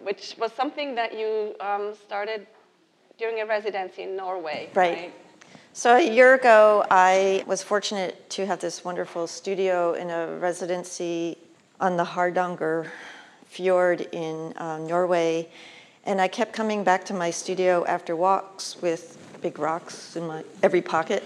which 0.00 0.34
was 0.38 0.50
something 0.52 0.94
that 0.94 1.12
you 1.18 1.54
um, 1.60 1.94
started 2.06 2.46
during 3.18 3.40
a 3.40 3.46
residency 3.46 4.02
in 4.02 4.16
Norway. 4.16 4.70
Right. 4.74 4.96
right? 4.96 5.14
So 5.74 5.96
a 5.96 6.02
year 6.02 6.34
ago, 6.34 6.84
I 6.90 7.44
was 7.46 7.62
fortunate 7.62 8.28
to 8.28 8.44
have 8.44 8.60
this 8.60 8.84
wonderful 8.84 9.26
studio 9.26 9.94
in 9.94 10.10
a 10.10 10.36
residency 10.36 11.38
on 11.80 11.96
the 11.96 12.04
Hardanger 12.04 12.92
fjord 13.46 14.02
in 14.12 14.52
uh, 14.58 14.76
Norway. 14.76 15.48
And 16.04 16.20
I 16.20 16.28
kept 16.28 16.52
coming 16.52 16.84
back 16.84 17.06
to 17.06 17.14
my 17.14 17.30
studio 17.30 17.86
after 17.86 18.14
walks 18.14 18.82
with 18.82 19.16
big 19.40 19.58
rocks 19.58 20.14
in 20.14 20.26
my 20.26 20.44
every 20.62 20.82
pocket. 20.82 21.24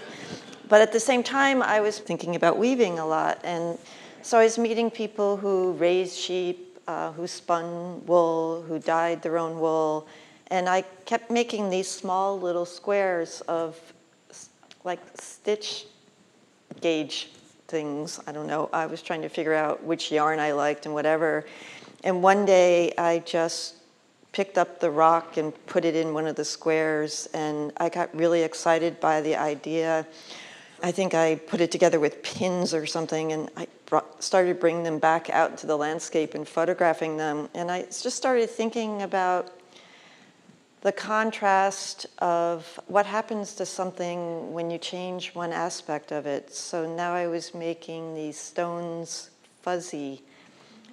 But 0.69 0.79
at 0.79 0.93
the 0.93 0.99
same 1.01 1.23
time, 1.23 1.61
I 1.61 1.81
was 1.81 1.99
thinking 1.99 2.37
about 2.37 2.57
weaving 2.57 2.99
a 2.99 3.05
lot. 3.05 3.41
And 3.43 3.77
so 4.21 4.39
I 4.39 4.45
was 4.45 4.57
meeting 4.57 4.89
people 4.89 5.35
who 5.35 5.73
raised 5.73 6.17
sheep, 6.17 6.79
uh, 6.87 7.11
who 7.11 7.27
spun 7.27 8.05
wool, 8.05 8.61
who 8.61 8.79
dyed 8.79 9.21
their 9.23 9.37
own 9.37 9.59
wool. 9.59 10.07
And 10.51 10.69
I 10.69 10.83
kept 11.03 11.29
making 11.29 11.69
these 11.69 11.91
small 11.91 12.39
little 12.39 12.65
squares 12.65 13.41
of 13.49 13.77
like 14.87 15.01
stitch 15.19 15.85
gauge 16.79 17.29
things. 17.67 18.19
I 18.25 18.31
don't 18.31 18.47
know. 18.47 18.69
I 18.71 18.85
was 18.85 19.01
trying 19.01 19.21
to 19.21 19.29
figure 19.29 19.53
out 19.53 19.83
which 19.83 20.11
yarn 20.11 20.39
I 20.39 20.53
liked 20.53 20.85
and 20.85 20.95
whatever. 20.95 21.45
And 22.05 22.23
one 22.23 22.45
day 22.45 22.93
I 22.97 23.19
just 23.19 23.75
picked 24.31 24.57
up 24.57 24.79
the 24.79 24.89
rock 24.89 25.35
and 25.35 25.53
put 25.65 25.83
it 25.83 25.95
in 25.95 26.13
one 26.13 26.25
of 26.25 26.35
the 26.35 26.45
squares, 26.45 27.27
and 27.33 27.73
I 27.77 27.89
got 27.89 28.15
really 28.15 28.43
excited 28.43 28.99
by 28.99 29.19
the 29.19 29.35
idea. 29.35 30.07
I 30.81 30.91
think 30.91 31.13
I 31.13 31.35
put 31.35 31.59
it 31.59 31.71
together 31.71 31.99
with 31.99 32.23
pins 32.23 32.73
or 32.73 32.85
something, 32.85 33.33
and 33.33 33.49
I 33.57 33.67
brought, 33.87 34.23
started 34.23 34.59
bringing 34.59 34.83
them 34.83 34.99
back 34.99 35.29
out 35.31 35.51
into 35.51 35.67
the 35.67 35.75
landscape 35.75 36.33
and 36.33 36.47
photographing 36.47 37.17
them. 37.17 37.49
And 37.55 37.71
I 37.71 37.81
just 37.83 38.15
started 38.15 38.49
thinking 38.49 39.01
about 39.01 39.51
the 40.81 40.91
contrast 40.91 42.05
of 42.19 42.79
what 42.87 43.05
happens 43.05 43.53
to 43.55 43.65
something 43.65 44.53
when 44.53 44.69
you 44.69 44.77
change 44.77 45.33
one 45.33 45.51
aspect 45.51 46.11
of 46.11 46.25
it. 46.25 46.53
So 46.53 46.87
now 46.95 47.13
I 47.13 47.27
was 47.27 47.53
making 47.53 48.13
these 48.13 48.37
stones 48.37 49.31
fuzzy, 49.61 50.21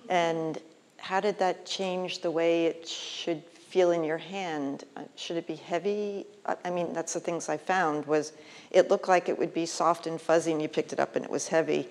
and 0.09 0.59
how 0.97 1.21
did 1.21 1.39
that 1.39 1.67
change 1.67 2.21
the 2.21 2.31
way 2.31 2.67
it 2.67 2.89
should 2.89 3.43
feel 3.43 3.91
in 3.91 4.05
your 4.05 4.19
hand? 4.19 4.85
Uh, 4.97 5.03
should 5.17 5.37
it 5.37 5.47
be 5.47 5.57
heavy? 5.57 6.27
I 6.65 6.71
mean, 6.71 6.93
that's 6.93 7.13
the 7.13 7.21
things 7.21 7.49
I 7.49 7.57
found 7.57 8.07
was 8.07 8.33
it 8.71 8.89
looked 8.89 9.09
like 9.09 9.29
it 9.29 9.39
would 9.39 9.53
be 9.53 9.67
soft 9.67 10.07
and 10.07 10.21
fuzzy, 10.21 10.53
and 10.53 10.63
you 10.63 10.69
picked 10.69 10.93
it 10.93 11.01
up 11.01 11.17
and 11.17 11.25
it 11.25 11.31
was 11.31 11.49
heavy. 11.49 11.89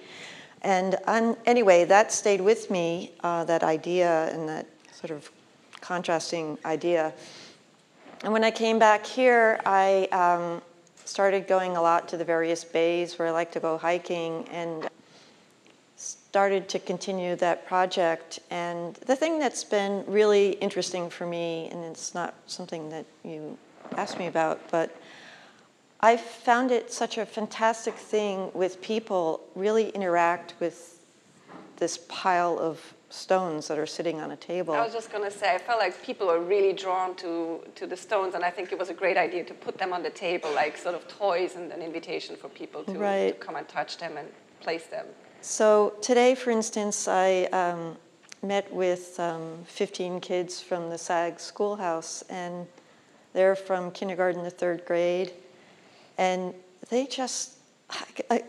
And 0.62 0.96
um, 1.06 1.36
anyway, 1.46 1.84
that 1.86 2.12
stayed 2.12 2.42
with 2.42 2.72
me, 2.72 3.12
uh, 3.22 3.44
that 3.44 3.64
idea 3.64 4.34
and 4.34 4.48
that 4.48 4.66
sort 4.94 5.12
of 5.12 5.30
contrasting 5.82 6.58
idea. 6.64 7.14
And 8.24 8.32
when 8.32 8.46
I 8.46 8.52
came 8.52 8.80
back 8.80 9.06
here, 9.06 9.60
I 9.66 10.08
um, 10.14 10.62
started 11.04 11.46
going 11.46 11.76
a 11.76 11.82
lot 11.82 12.08
to 12.08 12.18
the 12.18 12.24
various 12.24 12.64
bays 12.64 13.20
where 13.20 13.28
I 13.28 13.32
like 13.32 13.52
to 13.52 13.60
go 13.60 13.78
hiking, 13.78 14.48
and 14.50 14.90
started 15.98 16.70
to 16.70 16.80
continue 16.80 17.36
that 17.36 17.68
project. 17.68 18.40
And 18.50 18.96
the 18.96 19.16
thing 19.16 19.40
that's 19.40 19.66
been 19.66 20.06
really 20.08 20.52
interesting 20.54 21.10
for 21.10 21.28
me, 21.28 21.68
and 21.70 21.84
it's 21.84 22.16
not 22.16 22.34
something 22.48 22.90
that 22.92 23.06
you 23.26 23.58
asked 23.98 24.18
me 24.18 24.28
about, 24.28 24.72
but 24.72 24.96
I 26.00 26.16
found 26.16 26.72
it 26.72 26.94
such 26.94 27.18
a 27.18 27.26
fantastic 27.26 27.94
thing 27.94 28.52
with 28.54 28.82
people 28.82 29.42
really 29.54 29.90
interact 29.90 30.54
with 30.62 31.00
this 31.76 32.00
pile 32.08 32.58
of 32.58 32.94
stones 33.14 33.68
that 33.68 33.78
are 33.78 33.86
sitting 33.86 34.20
on 34.20 34.32
a 34.32 34.36
table. 34.36 34.74
I 34.74 34.84
was 34.84 34.94
just 34.94 35.12
going 35.12 35.24
to 35.24 35.30
say, 35.30 35.54
I 35.54 35.60
felt 35.60 35.80
like 35.80 36.02
people 36.04 36.28
were 36.28 36.40
really 36.40 36.74
drawn 36.74 37.16
to, 37.18 37.60
to 37.76 37.86
the 37.86 37.96
stones, 37.96 38.34
and 38.34 38.44
I 38.44 38.50
think 38.50 38.72
it 38.72 38.80
was 38.80 38.90
a 38.90 38.94
great 38.94 39.18
idea 39.18 39.44
to 39.44 39.54
put 39.54 39.78
them 39.78 39.94
on 39.94 40.02
the 40.02 40.10
table, 40.10 40.52
like 40.54 40.78
sort 40.78 40.96
of 40.96 41.08
toys 41.08 41.56
and 41.56 41.72
an 41.72 41.82
invitation 41.82 42.36
for 42.36 42.50
people 42.50 42.84
to, 42.86 42.94
right. 42.94 43.40
to 43.40 43.46
come 43.46 43.56
and 43.56 43.68
touch 43.68 43.98
them 43.98 44.18
and 44.18 44.28
place 44.62 44.88
them. 44.88 45.06
So 45.42 45.94
today, 46.02 46.34
for 46.34 46.50
instance, 46.50 47.08
I 47.08 47.44
um, 47.54 47.98
met 48.42 48.74
with 48.74 49.20
um, 49.20 49.60
15 49.66 50.20
kids 50.20 50.60
from 50.60 50.90
the 50.90 50.98
SAG 50.98 51.40
schoolhouse, 51.40 52.24
and 52.30 52.66
they're 53.34 53.56
from 53.56 53.92
kindergarten 53.92 54.44
to 54.44 54.50
third 54.50 54.86
grade, 54.86 55.34
and 56.18 56.52
they 56.90 57.06
just, 57.06 57.58
I, 57.92 58.06
I, 58.32 58.44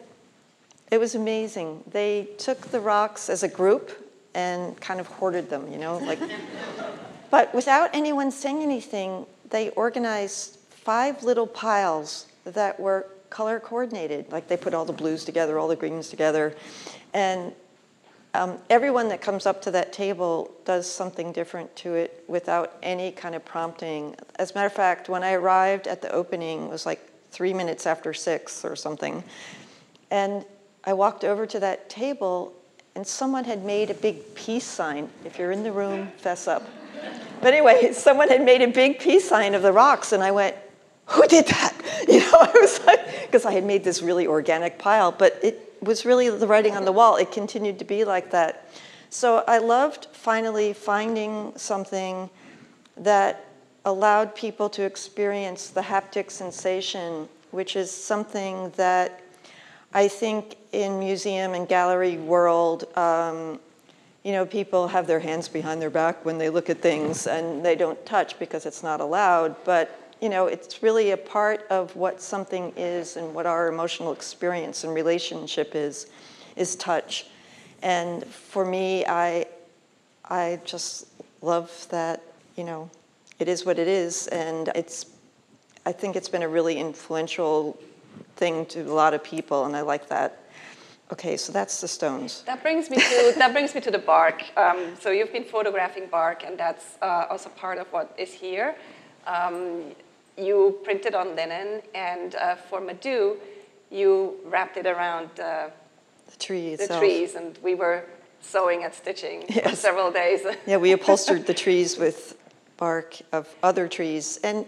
it 0.91 0.99
was 0.99 1.15
amazing. 1.15 1.85
They 1.91 2.29
took 2.39 2.71
the 2.71 2.81
rocks 2.81 3.29
as 3.29 3.43
a 3.43 3.49
group 3.49 4.04
and 4.35 4.79
kind 4.81 5.01
of 5.01 5.07
hoarded 5.07 5.49
them, 5.51 5.71
you 5.71 5.79
know, 5.79 5.99
like. 5.99 6.19
but 7.31 7.55
without 7.55 7.91
anyone 7.95 8.31
saying 8.31 8.63
anything, 8.63 9.27
they 9.51 9.71
organized 9.71 10.57
five 10.71 11.23
little 11.23 11.47
piles 11.47 12.27
that 12.45 12.79
were 12.79 13.07
color 13.31 13.59
coordinated. 13.59 14.31
Like 14.31 14.49
they 14.49 14.57
put 14.57 14.75
all 14.75 14.85
the 14.85 14.93
blues 14.93 15.25
together, 15.25 15.59
all 15.59 15.69
the 15.69 15.77
greens 15.77 16.09
together. 16.09 16.55
And 17.13 17.53
um, 18.35 18.59
everyone 18.69 19.09
that 19.09 19.21
comes 19.21 19.47
up 19.47 19.63
to 19.63 19.71
that 19.73 19.93
table 19.93 20.53
does 20.65 20.91
something 20.91 21.33
different 21.33 21.75
to 21.77 21.95
it 21.95 22.25
without 22.27 22.77
any 22.83 23.13
kind 23.13 23.35
of 23.35 23.45
prompting. 23.45 24.17
As 24.37 24.51
a 24.51 24.55
matter 24.55 24.67
of 24.67 24.73
fact, 24.73 25.09
when 25.09 25.23
I 25.23 25.33
arrived 25.33 25.87
at 25.87 26.03
the 26.03 26.11
opening, 26.13 26.65
it 26.65 26.71
was 26.71 26.85
like 26.85 27.01
three 27.31 27.55
minutes 27.55 27.87
after 27.87 28.13
six 28.13 28.65
or 28.65 28.77
something. 28.77 29.23
And 30.11 30.45
I 30.85 30.93
walked 30.93 31.25
over 31.25 31.47
to 31.47 31.61
that 31.61 31.89
table, 31.89 32.53
and 32.95 33.07
someone 33.07 33.45
had 33.45 33.65
made 33.65 33.91
a 33.91 33.95
big 33.95 34.35
peace 34.35 34.65
sign. 34.65 35.09
If 35.25 35.39
you're 35.39 35.53
in 35.53 35.63
the 35.63 35.73
room, 35.73 36.13
fess 36.19 36.47
up. 36.47 36.69
But 37.41 37.53
anyway, 37.53 37.93
someone 37.93 38.29
had 38.29 38.45
made 38.45 38.63
a 38.63 38.69
big 38.69 38.99
peace 38.99 39.29
sign 39.29 39.55
of 39.55 39.63
the 39.63 39.73
rocks, 39.73 40.13
and 40.13 40.23
I 40.23 40.31
went, 40.31 40.57
who 41.07 41.27
did 41.27 41.47
that? 41.47 41.73
You 42.09 42.21
know, 42.21 42.33
I 42.41 42.51
was 42.55 42.85
like, 42.85 43.23
because 43.23 43.47
I 43.47 43.53
had 43.53 43.65
made 43.65 43.83
this 43.83 44.03
really 44.03 44.27
organic 44.27 44.79
pile, 44.79 45.11
but 45.11 45.39
it 45.43 45.75
was 45.81 46.05
really 46.05 46.29
the 46.29 46.47
writing 46.47 46.77
on 46.77 46.85
the 46.85 46.93
wall. 46.93 47.17
It 47.17 47.33
continued 47.33 47.79
to 47.79 47.85
be 47.85 48.05
like 48.05 48.31
that. 48.33 48.69
So 49.09 49.43
I 49.47 49.59
loved 49.59 50.09
finally 50.13 50.73
finding 50.73 51.53
something 51.57 52.29
that 52.99 53.47
allowed 53.85 54.35
people 54.35 54.69
to 54.71 54.83
experience 54.83 55.69
the 55.69 55.81
haptic 55.81 56.31
sensation, 56.31 57.29
which 57.53 57.77
is 57.77 57.91
something 57.91 58.71
that 58.77 59.23
I 59.95 60.09
think 60.09 60.57
in 60.73 60.99
museum 60.99 61.55
and 61.55 61.69
gallery 61.69 62.17
world, 62.17 62.85
um, 62.97 63.61
you 64.25 64.33
know, 64.33 64.45
people 64.45 64.89
have 64.89 65.07
their 65.07 65.21
hands 65.21 65.49
behind 65.49 65.81
their 65.81 65.91
back 65.91 66.25
when 66.25 66.37
they 66.39 66.51
look 66.51 66.69
at 66.69 66.81
things 66.81 67.27
and 67.27 67.65
they 67.65 67.77
don't 67.77 68.05
touch 68.05 68.39
because 68.39 68.67
it's 68.67 68.83
not 68.83 69.01
allowed. 69.01 69.55
But 69.65 70.01
you 70.21 70.29
know, 70.31 70.47
it's 70.47 70.83
really 70.83 71.11
a 71.11 71.17
part 71.17 71.67
of 71.69 71.95
what 71.97 72.23
something 72.23 72.73
is 72.77 73.17
and 73.17 73.35
what 73.35 73.47
our 73.47 73.69
emotional 73.69 74.13
experience 74.13 74.83
and 74.83 74.95
relationship 74.95 75.75
is, 75.75 76.07
is 76.57 76.77
touch. 76.77 77.27
And 77.83 78.25
for 78.25 78.65
me, 78.65 79.05
I, 79.05 79.47
I 80.25 80.61
just 80.65 81.09
love 81.43 81.87
that, 81.91 82.23
you 82.57 82.65
know, 82.65 82.89
it 83.39 83.49
is 83.49 83.67
what 83.67 83.79
it 83.79 83.87
is. 83.87 84.27
And 84.29 84.71
it's, 84.75 85.07
I 85.85 85.93
think 85.93 86.17
it's 86.17 86.31
been 86.31 86.43
a 86.43 86.49
really 86.49 86.79
influential 86.79 87.79
thing 88.37 88.67
to 88.67 88.83
a 88.83 88.95
lot 88.95 89.15
of 89.15 89.23
people, 89.23 89.65
and 89.67 89.77
I 89.77 89.83
like 89.83 90.09
that. 90.09 90.41
Okay, 91.13 91.37
so 91.37 91.53
that's 91.53 91.81
the 91.81 91.89
stones. 91.89 92.43
That 92.47 92.63
brings 92.63 92.91
me 92.91 92.97
to 92.97 93.35
that 93.37 93.53
brings 93.53 93.75
me 93.75 93.81
to 93.83 93.91
the 93.91 93.99
bark. 93.99 94.43
Um, 94.57 94.95
so 94.99 95.11
you've 95.11 95.33
been 95.33 95.45
photographing 95.45 96.07
bark, 96.11 96.45
and 96.45 96.59
that's 96.59 96.97
uh, 97.03 97.27
also 97.31 97.51
part 97.51 97.79
of 97.79 97.87
what 97.93 98.15
is 98.19 98.33
here. 98.33 98.75
Um, 99.27 99.95
you 100.37 100.79
printed 100.83 101.15
on 101.15 101.37
linen, 101.37 101.83
and 101.95 102.35
uh, 102.35 102.57
for 102.57 102.81
Madoo, 102.81 103.37
you 103.91 104.35
wrapped 104.47 104.77
it 104.77 104.87
around 104.87 105.29
uh, 105.39 105.69
the 106.31 106.37
tree 106.39 106.75
The 106.77 106.89
trees, 106.89 107.35
and 107.35 107.59
we 107.63 107.75
were 107.75 108.05
sewing 108.41 108.85
and 108.85 108.93
stitching 108.93 109.45
yes. 109.49 109.71
for 109.71 109.77
several 109.77 110.11
days. 110.11 110.41
yeah, 110.67 110.79
we 110.79 110.93
upholstered 110.99 111.47
the 111.47 111.55
trees 111.55 111.99
with 111.99 112.37
bark 112.77 113.17
of 113.33 113.55
other 113.63 113.89
trees, 113.89 114.39
and 114.43 114.67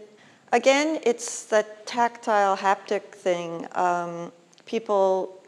again, 0.53 1.01
it's 1.05 1.45
that 1.47 1.87
tactile, 1.87 2.57
haptic 2.57 3.03
thing. 3.13 3.67
Um, 3.73 4.33
people 4.65 5.43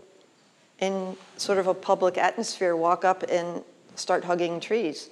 in 0.79 1.17
sort 1.37 1.59
of 1.59 1.67
a 1.67 1.75
public 1.75 2.19
atmosphere 2.19 2.77
walk 2.77 3.05
up 3.05 3.25
and 3.29 3.63
start 3.97 4.25
hugging 4.25 4.61
trees 4.61 5.11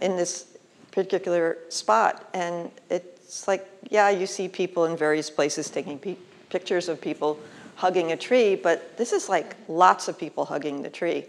in 0.00 0.16
this 0.16 0.56
particular 0.92 1.58
spot, 1.68 2.28
and 2.34 2.70
it's 2.90 3.46
like, 3.46 3.68
yeah, 3.90 4.08
you 4.08 4.26
see 4.26 4.48
people 4.48 4.86
in 4.86 4.96
various 4.96 5.30
places 5.30 5.70
taking 5.70 6.16
pictures 6.48 6.88
of 6.88 7.00
people 7.00 7.38
hugging 7.76 8.12
a 8.12 8.16
tree, 8.16 8.56
but 8.56 8.96
this 8.98 9.12
is 9.12 9.28
like 9.28 9.56
lots 9.68 10.08
of 10.08 10.18
people 10.18 10.44
hugging 10.44 10.82
the 10.82 10.90
tree. 10.90 11.24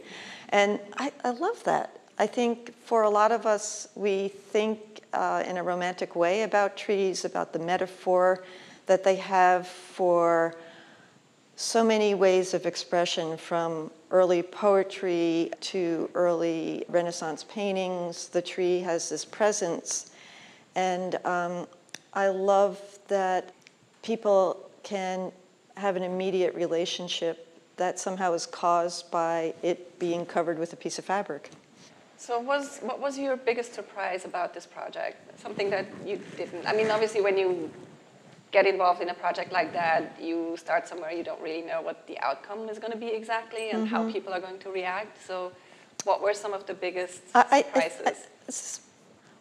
And 0.50 0.80
I, 0.98 1.12
I 1.24 1.30
love 1.30 1.64
that. 1.64 2.01
I 2.22 2.28
think 2.28 2.76
for 2.86 3.02
a 3.02 3.10
lot 3.10 3.32
of 3.32 3.48
us, 3.48 3.88
we 3.96 4.28
think 4.28 5.02
uh, 5.12 5.44
in 5.48 5.58
a 5.58 5.64
romantic 5.64 6.16
way 6.16 6.44
about 6.44 6.78
trees, 6.78 7.26
about 7.26 7.52
the 7.52 7.58
metaphor 7.58 8.44
that 8.86 9.04
they 9.04 9.16
have 9.16 9.66
for 9.66 10.54
so 11.56 11.84
many 11.84 12.14
ways 12.14 12.54
of 12.54 12.68
expression 12.68 13.38
from 13.38 13.90
early 14.12 14.44
poetry 14.44 15.50
to 15.62 16.12
early 16.14 16.86
Renaissance 16.90 17.44
paintings. 17.44 18.28
The 18.28 18.44
tree 18.44 18.82
has 18.82 19.10
this 19.10 19.26
presence. 19.26 20.12
And 20.76 21.16
um, 21.26 21.66
I 22.14 22.28
love 22.28 22.80
that 23.08 23.52
people 24.04 24.70
can 24.84 25.32
have 25.76 25.96
an 25.96 26.04
immediate 26.04 26.54
relationship 26.54 27.48
that 27.78 28.00
somehow 28.00 28.34
is 28.34 28.46
caused 28.46 29.10
by 29.10 29.56
it 29.64 29.98
being 29.98 30.24
covered 30.24 30.60
with 30.60 30.72
a 30.72 30.76
piece 30.76 31.00
of 31.00 31.06
fabric. 31.06 31.50
So 32.22 32.40
was, 32.40 32.78
what 32.82 33.00
was 33.00 33.18
your 33.18 33.36
biggest 33.36 33.74
surprise 33.74 34.26
about 34.26 34.54
this 34.54 34.68
project? 34.68 35.40
Something 35.40 35.72
that 35.72 35.88
you 36.06 36.22
didn't, 36.38 36.68
I 36.68 36.74
mean, 36.74 36.92
obviously 36.92 37.20
when 37.20 37.36
you 37.36 37.72
get 38.52 38.68
involved 38.68 39.02
in 39.02 39.10
a 39.10 39.14
project 39.16 39.52
like 39.52 39.74
that, 39.74 40.22
you 40.22 40.56
start 40.56 40.88
somewhere 40.88 41.12
you 41.12 41.24
don't 41.24 41.42
really 41.42 41.64
know 41.64 41.82
what 41.82 42.06
the 42.06 42.20
outcome 42.20 42.70
is 42.70 42.78
going 42.78 42.92
to 42.92 42.98
be 42.98 43.08
exactly 43.08 43.72
and 43.72 43.88
mm-hmm. 43.88 43.96
how 43.96 44.12
people 44.12 44.32
are 44.32 44.40
going 44.40 44.60
to 44.60 44.70
react. 44.70 45.18
So 45.26 45.52
what 46.04 46.22
were 46.22 46.36
some 46.36 46.54
of 46.54 46.68
the 46.68 46.76
biggest 46.76 47.24
I, 47.34 47.64
surprises? 47.64 48.02
I, 48.06 48.12
I, 48.12 48.54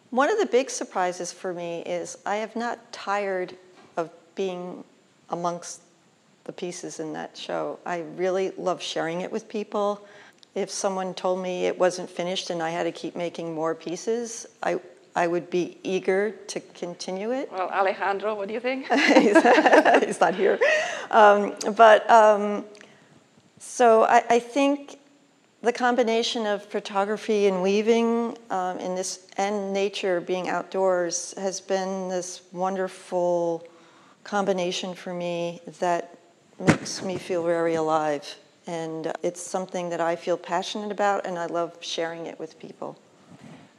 one 0.09 0.31
of 0.31 0.39
the 0.39 0.47
big 0.47 0.71
surprises 0.71 1.31
for 1.31 1.53
me 1.53 1.83
is 1.85 2.17
I 2.25 2.37
have 2.37 2.55
not 2.55 2.91
tired 2.91 3.55
of 3.95 4.09
being 4.33 4.83
amongst 5.29 5.81
the 6.45 6.51
pieces 6.51 6.99
in 6.99 7.13
that 7.13 7.37
show. 7.37 7.77
I 7.85 7.99
really 8.15 8.53
love 8.57 8.81
sharing 8.81 9.21
it 9.21 9.31
with 9.31 9.47
people. 9.47 10.03
If 10.53 10.69
someone 10.69 11.13
told 11.13 11.41
me 11.41 11.65
it 11.65 11.79
wasn't 11.79 12.09
finished 12.09 12.49
and 12.49 12.61
I 12.61 12.71
had 12.71 12.83
to 12.83 12.91
keep 12.91 13.15
making 13.15 13.53
more 13.53 13.73
pieces, 13.73 14.45
I, 14.61 14.79
I 15.15 15.27
would 15.27 15.49
be 15.49 15.77
eager 15.83 16.31
to 16.47 16.59
continue 16.59 17.31
it. 17.31 17.51
Well, 17.51 17.69
Alejandro, 17.69 18.35
what 18.35 18.47
do 18.47 18.53
you 18.53 18.59
think? 18.59 18.87
he's, 18.91 19.41
he's, 20.03 20.19
not 20.19 20.35
here. 20.35 20.59
Um, 21.09 21.55
but 21.75 22.09
um, 22.09 22.65
so 23.59 24.03
I, 24.03 24.23
I, 24.29 24.39
think 24.39 24.99
the 25.61 25.71
combination 25.71 26.45
of 26.45 26.65
photography 26.65 27.47
and 27.47 27.61
weaving 27.61 28.37
um, 28.49 28.77
in 28.79 28.95
this 28.95 29.27
and 29.37 29.71
nature 29.71 30.19
being 30.19 30.49
outdoors 30.49 31.33
has 31.37 31.61
been 31.61 32.09
this 32.09 32.41
wonderful 32.51 33.67
combination 34.23 34.93
for 34.93 35.13
me 35.13 35.61
that 35.79 36.17
makes 36.59 37.01
me 37.01 37.17
feel 37.17 37.43
very 37.43 37.75
alive. 37.75 38.35
And 38.67 39.11
it's 39.23 39.41
something 39.41 39.89
that 39.89 40.01
I 40.01 40.15
feel 40.15 40.37
passionate 40.37 40.91
about, 40.91 41.25
and 41.25 41.37
I 41.39 41.47
love 41.47 41.77
sharing 41.81 42.27
it 42.27 42.39
with 42.39 42.59
people. 42.59 42.97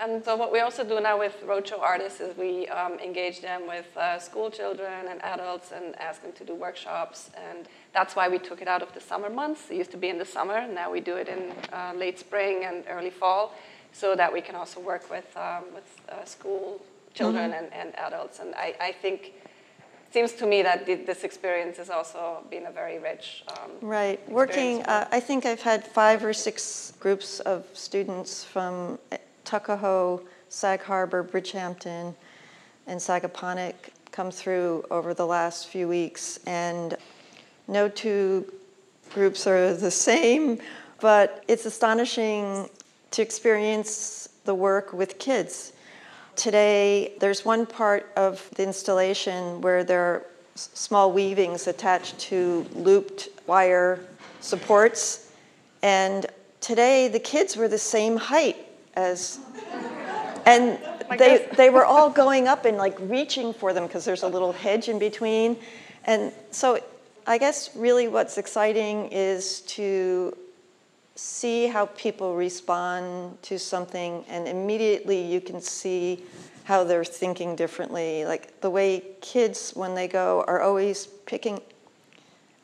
And 0.01 0.25
so, 0.25 0.35
what 0.35 0.51
we 0.53 0.59
also 0.59 0.83
do 0.83 1.01
now 1.01 1.17
with 1.17 1.41
roadshow 1.47 1.79
artists 1.79 2.21
is 2.21 2.37
we 2.37 2.67
um, 2.67 2.99
engage 2.99 3.41
them 3.41 3.69
with 3.69 3.87
uh, 3.97 4.19
school 4.19 4.51
children 4.51 5.07
and 5.09 5.23
adults 5.23 5.71
and 5.71 5.97
ask 6.01 6.23
them 6.23 6.33
to 6.33 6.45
do 6.45 6.57
workshops. 6.57 7.31
And 7.37 7.69
that's 7.95 8.17
why 8.17 8.29
we 8.29 8.41
took 8.41 8.61
it 8.61 8.67
out 8.67 8.83
of 8.83 8.93
the 8.95 9.01
summer 9.01 9.31
months. 9.31 9.71
It 9.71 9.77
used 9.77 9.93
to 9.93 9.97
be 9.97 10.09
in 10.09 10.19
the 10.19 10.25
summer, 10.25 10.67
now 10.67 10.91
we 10.91 11.01
do 11.01 11.15
it 11.17 11.29
in 11.29 11.53
uh, 11.73 11.93
late 11.95 12.19
spring 12.19 12.65
and 12.65 12.83
early 12.89 13.11
fall, 13.11 13.55
so 13.93 14.17
that 14.17 14.33
we 14.33 14.41
can 14.41 14.57
also 14.57 14.81
work 14.81 15.09
with, 15.09 15.37
um, 15.37 15.65
with 15.73 16.01
uh, 16.09 16.25
school 16.25 16.81
children 17.15 17.53
mm-hmm. 17.53 17.65
and, 17.65 17.73
and 17.73 17.99
adults. 18.01 18.41
And 18.41 18.57
I, 18.57 18.75
I 18.81 18.93
think 18.93 19.35
seems 20.13 20.33
to 20.33 20.47
me 20.47 20.63
that 20.63 20.87
this 20.87 21.25
experience 21.25 21.79
has 21.79 21.89
also 21.89 22.45
been 22.51 22.67
a 22.67 22.71
very 22.71 22.99
rich. 22.99 23.45
Um, 23.49 23.71
right. 23.81 24.21
Working, 24.29 24.83
uh, 24.83 25.09
I 25.11 25.21
think 25.21 25.47
I've 25.47 25.63
had 25.63 25.87
five 25.87 26.25
or 26.25 26.33
six 26.33 26.93
groups 27.01 27.41
of 27.41 27.67
students 27.73 28.45
from 28.45 28.99
uh, 29.11 29.17
Tuckahoe, 29.45 30.21
Sag 30.49 30.83
Harbor, 30.83 31.25
Bridgehampton, 31.25 32.15
and 32.87 33.01
Sagaponack 33.01 33.75
come 34.11 34.31
through 34.31 34.85
over 34.91 35.15
the 35.15 35.27
last 35.27 35.69
few 35.69 35.89
weeks, 35.89 36.39
and 36.47 36.97
no 37.69 37.89
two 37.89 38.53
groups 39.15 39.47
are 39.47 39.75
the 39.75 39.91
same, 40.09 40.59
but 41.01 41.43
it's 41.49 41.65
astonishing 41.65 42.69
to 43.13 43.23
experience 43.23 44.29
the 44.45 44.55
work 44.55 44.93
with 44.93 45.19
kids 45.19 45.73
Today, 46.37 47.13
there's 47.21 47.45
one 47.45 47.67
part 47.67 48.11
of 48.17 48.49
the 48.55 48.63
installation 48.63 49.61
where 49.61 49.85
there 49.85 50.03
are 50.03 50.27
small 50.55 51.13
weavings 51.13 51.67
attached 51.67 52.19
to 52.19 52.67
looped 52.75 53.29
wire 53.47 54.01
supports. 54.41 55.33
And 55.83 56.27
today, 56.61 57.09
the 57.09 57.21
kids 57.21 57.57
were 57.57 57.69
the 57.69 57.79
same 57.79 58.17
height 58.17 58.57
as, 58.95 59.41
and 60.47 60.79
they, 61.19 61.49
they 61.57 61.71
were 61.71 61.85
all 61.85 62.11
going 62.23 62.49
up 62.49 62.65
and 62.65 62.77
like 62.77 62.99
reaching 63.01 63.53
for 63.53 63.73
them 63.73 63.87
because 63.87 64.05
there's 64.05 64.23
a 64.23 64.29
little 64.29 64.53
hedge 64.53 64.89
in 64.89 64.99
between. 64.99 65.59
And 66.05 66.33
so 66.51 66.81
I 67.27 67.39
guess 67.39 67.71
really 67.77 68.09
what's 68.09 68.39
exciting 68.39 69.09
is 69.13 69.61
to 69.63 70.37
see 71.23 71.69
how 71.69 71.87
people 71.87 72.35
respond 72.35 73.41
to 73.43 73.57
something, 73.57 74.25
and 74.29 74.49
immediately 74.49 75.23
you 75.23 75.41
can 75.41 75.61
see 75.61 76.25
how 76.65 76.83
they're 76.83 77.05
thinking 77.05 77.55
differently. 77.55 78.25
Like 78.25 78.61
the 78.61 78.69
way 78.69 79.05
kids, 79.21 79.71
when 79.77 79.95
they 79.95 80.09
go, 80.09 80.45
are 80.49 80.61
always 80.61 81.07
picking, 81.07 81.61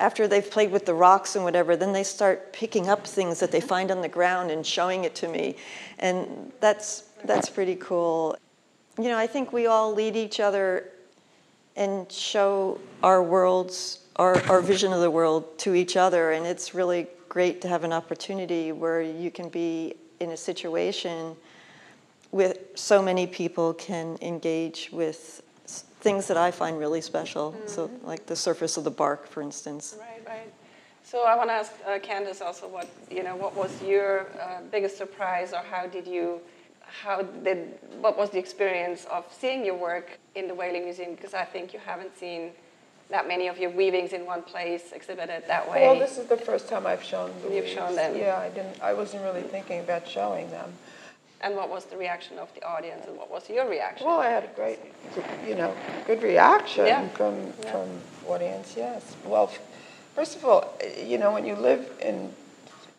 after 0.01 0.27
they've 0.27 0.51
played 0.51 0.73
with 0.73 0.87
the 0.87 0.95
rocks 0.95 1.37
and 1.37 1.45
whatever, 1.45 1.77
then 1.77 1.93
they 1.93 2.03
start 2.03 2.53
picking 2.53 2.89
up 2.89 3.07
things 3.07 3.39
that 3.39 3.53
they 3.53 3.61
find 3.61 3.93
on 3.93 4.01
the 4.01 4.09
ground 4.09 4.51
and 4.51 4.67
showing 4.67 5.05
it 5.05 5.15
to 5.15 5.29
me. 5.29 5.55
And 6.01 6.53
that's, 6.59 7.05
that's 7.25 7.49
pretty 7.49 7.77
cool. 7.77 8.37
You 8.99 9.05
know, 9.05 9.19
I 9.19 9.29
think 9.29 9.53
we 9.53 9.69
all 9.69 9.95
lead 9.95 10.17
each 10.17 10.41
other 10.41 10.91
and 11.77 12.11
show 12.11 12.81
our 13.05 13.23
worlds, 13.23 14.01
our, 14.17 14.37
our 14.49 14.61
vision 14.61 14.93
of 14.93 15.01
the 15.01 15.13
world 15.13 15.59
to 15.61 15.77
each 15.77 15.97
other, 15.97 16.33
and 16.33 16.45
it's 16.45 16.75
really 16.75 17.07
great 17.39 17.61
to 17.61 17.69
have 17.69 17.85
an 17.85 17.93
opportunity 17.93 18.73
where 18.73 19.01
you 19.01 19.31
can 19.31 19.49
be 19.49 19.95
in 20.19 20.31
a 20.31 20.37
situation 20.37 21.37
with 22.33 22.59
so 22.75 23.01
many 23.01 23.29
people 23.29 23.73
can 23.75 24.19
engage 24.21 24.91
with 24.91 25.41
things 26.01 26.27
that 26.27 26.37
I 26.37 26.51
find 26.51 26.77
really 26.85 27.01
special. 27.01 27.53
Mm-hmm. 27.53 27.69
So, 27.69 27.91
like 28.03 28.27
the 28.27 28.35
surface 28.35 28.77
of 28.77 28.83
the 28.83 28.91
bark, 29.03 29.29
for 29.29 29.41
instance. 29.41 29.85
Right, 30.01 30.23
right. 30.27 30.53
So 31.05 31.17
I 31.33 31.37
want 31.37 31.49
to 31.51 31.55
ask 31.63 31.73
uh, 31.87 32.01
Candace 32.01 32.41
also 32.41 32.67
what 32.77 32.89
you 33.17 33.23
know. 33.23 33.37
What 33.45 33.55
was 33.63 33.73
your 33.93 34.11
uh, 34.21 34.63
biggest 34.73 34.97
surprise, 34.99 35.53
or 35.53 35.63
how 35.75 35.87
did 35.87 36.07
you? 36.09 36.41
How 37.03 37.23
did 37.47 37.59
what 38.05 38.15
was 38.21 38.29
the 38.31 38.41
experience 38.47 39.07
of 39.17 39.23
seeing 39.41 39.61
your 39.69 39.79
work 39.91 40.09
in 40.35 40.45
the 40.51 40.57
Whaling 40.61 40.85
Museum? 40.89 41.15
Because 41.15 41.35
I 41.35 41.45
think 41.45 41.73
you 41.73 41.81
haven't 41.93 42.15
seen 42.19 42.51
that 43.11 43.27
many 43.27 43.49
of 43.49 43.59
your 43.59 43.71
weavings 43.71 44.13
in 44.13 44.27
one 44.27 44.43
place 44.43 44.93
exhibited 44.93 45.45
that 45.47 45.71
way. 45.71 45.83
Well, 45.83 45.99
this 45.99 46.19
is 46.19 46.27
the 46.27 46.37
first 46.37 46.69
time 46.69 46.87
I've 46.87 47.03
shown 47.03 47.33
the 47.43 47.55
You've 47.55 47.65
weaves. 47.65 47.75
shown 47.75 47.95
them. 47.95 48.17
Yeah, 48.17 48.39
I 48.39 48.51
didn't. 48.51 48.81
I 48.83 48.93
wasn't 48.93 49.23
really 49.23 49.43
thinking 49.43 49.81
about 49.81 50.07
showing 50.07 50.51
them. 50.51 50.73
And 51.41 51.55
what 51.55 51.71
was 51.71 51.85
the 51.85 51.97
reaction 51.97 52.39
of 52.39 52.53
the 52.55 52.65
audience, 52.67 53.07
and 53.07 53.17
what 53.17 53.31
was 53.31 53.49
your 53.49 53.69
reaction? 53.69 54.07
Well, 54.07 54.19
I 54.19 54.29
had 54.29 54.45
a 54.45 54.51
great, 54.57 54.81
you 55.47 55.55
know, 55.55 55.75
good 56.07 56.23
reaction 56.23 56.87
yeah. 56.87 57.09
from 57.11 57.37
yeah. 57.63 57.73
from 57.73 57.89
audience. 58.27 58.75
Yes. 58.77 59.17
Well, 59.25 59.51
first 60.15 60.37
of 60.37 60.45
all, 60.45 60.77
you 61.03 61.17
know, 61.17 61.33
when 61.33 61.47
you 61.47 61.55
live 61.55 61.89
in 62.03 62.33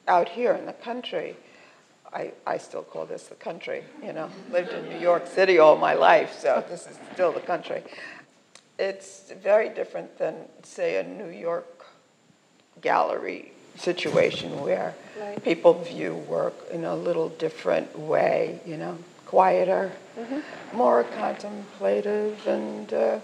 out 0.07 0.29
here 0.29 0.53
in 0.53 0.65
the 0.65 0.73
country, 0.73 1.35
I, 2.13 2.31
I 2.47 2.57
still 2.57 2.81
call 2.81 3.05
this 3.05 3.23
the 3.23 3.35
country. 3.35 3.83
You 4.01 4.13
know, 4.13 4.29
lived 4.51 4.71
in 4.71 4.87
New 4.87 4.99
York 4.99 5.27
City 5.27 5.59
all 5.59 5.75
my 5.75 5.93
life, 5.93 6.39
so 6.39 6.63
this 6.69 6.87
is 6.87 6.97
still 7.13 7.33
the 7.33 7.41
country 7.41 7.83
it's 8.79 9.31
very 9.43 9.69
different 9.69 10.17
than, 10.17 10.35
say, 10.63 10.97
a 10.97 11.03
New 11.03 11.29
York 11.29 11.85
gallery 12.81 13.51
situation 13.75 14.61
where 14.61 14.95
right. 15.19 15.43
people 15.43 15.73
view 15.83 16.15
work 16.15 16.55
in 16.71 16.85
a 16.85 16.95
little 16.95 17.29
different 17.29 17.99
way, 17.99 18.59
you 18.65 18.77
know, 18.77 18.97
quieter, 19.25 19.91
mm-hmm. 20.17 20.77
more 20.77 21.03
contemplative, 21.03 22.47
and 22.47 22.93
uh, 22.93 23.19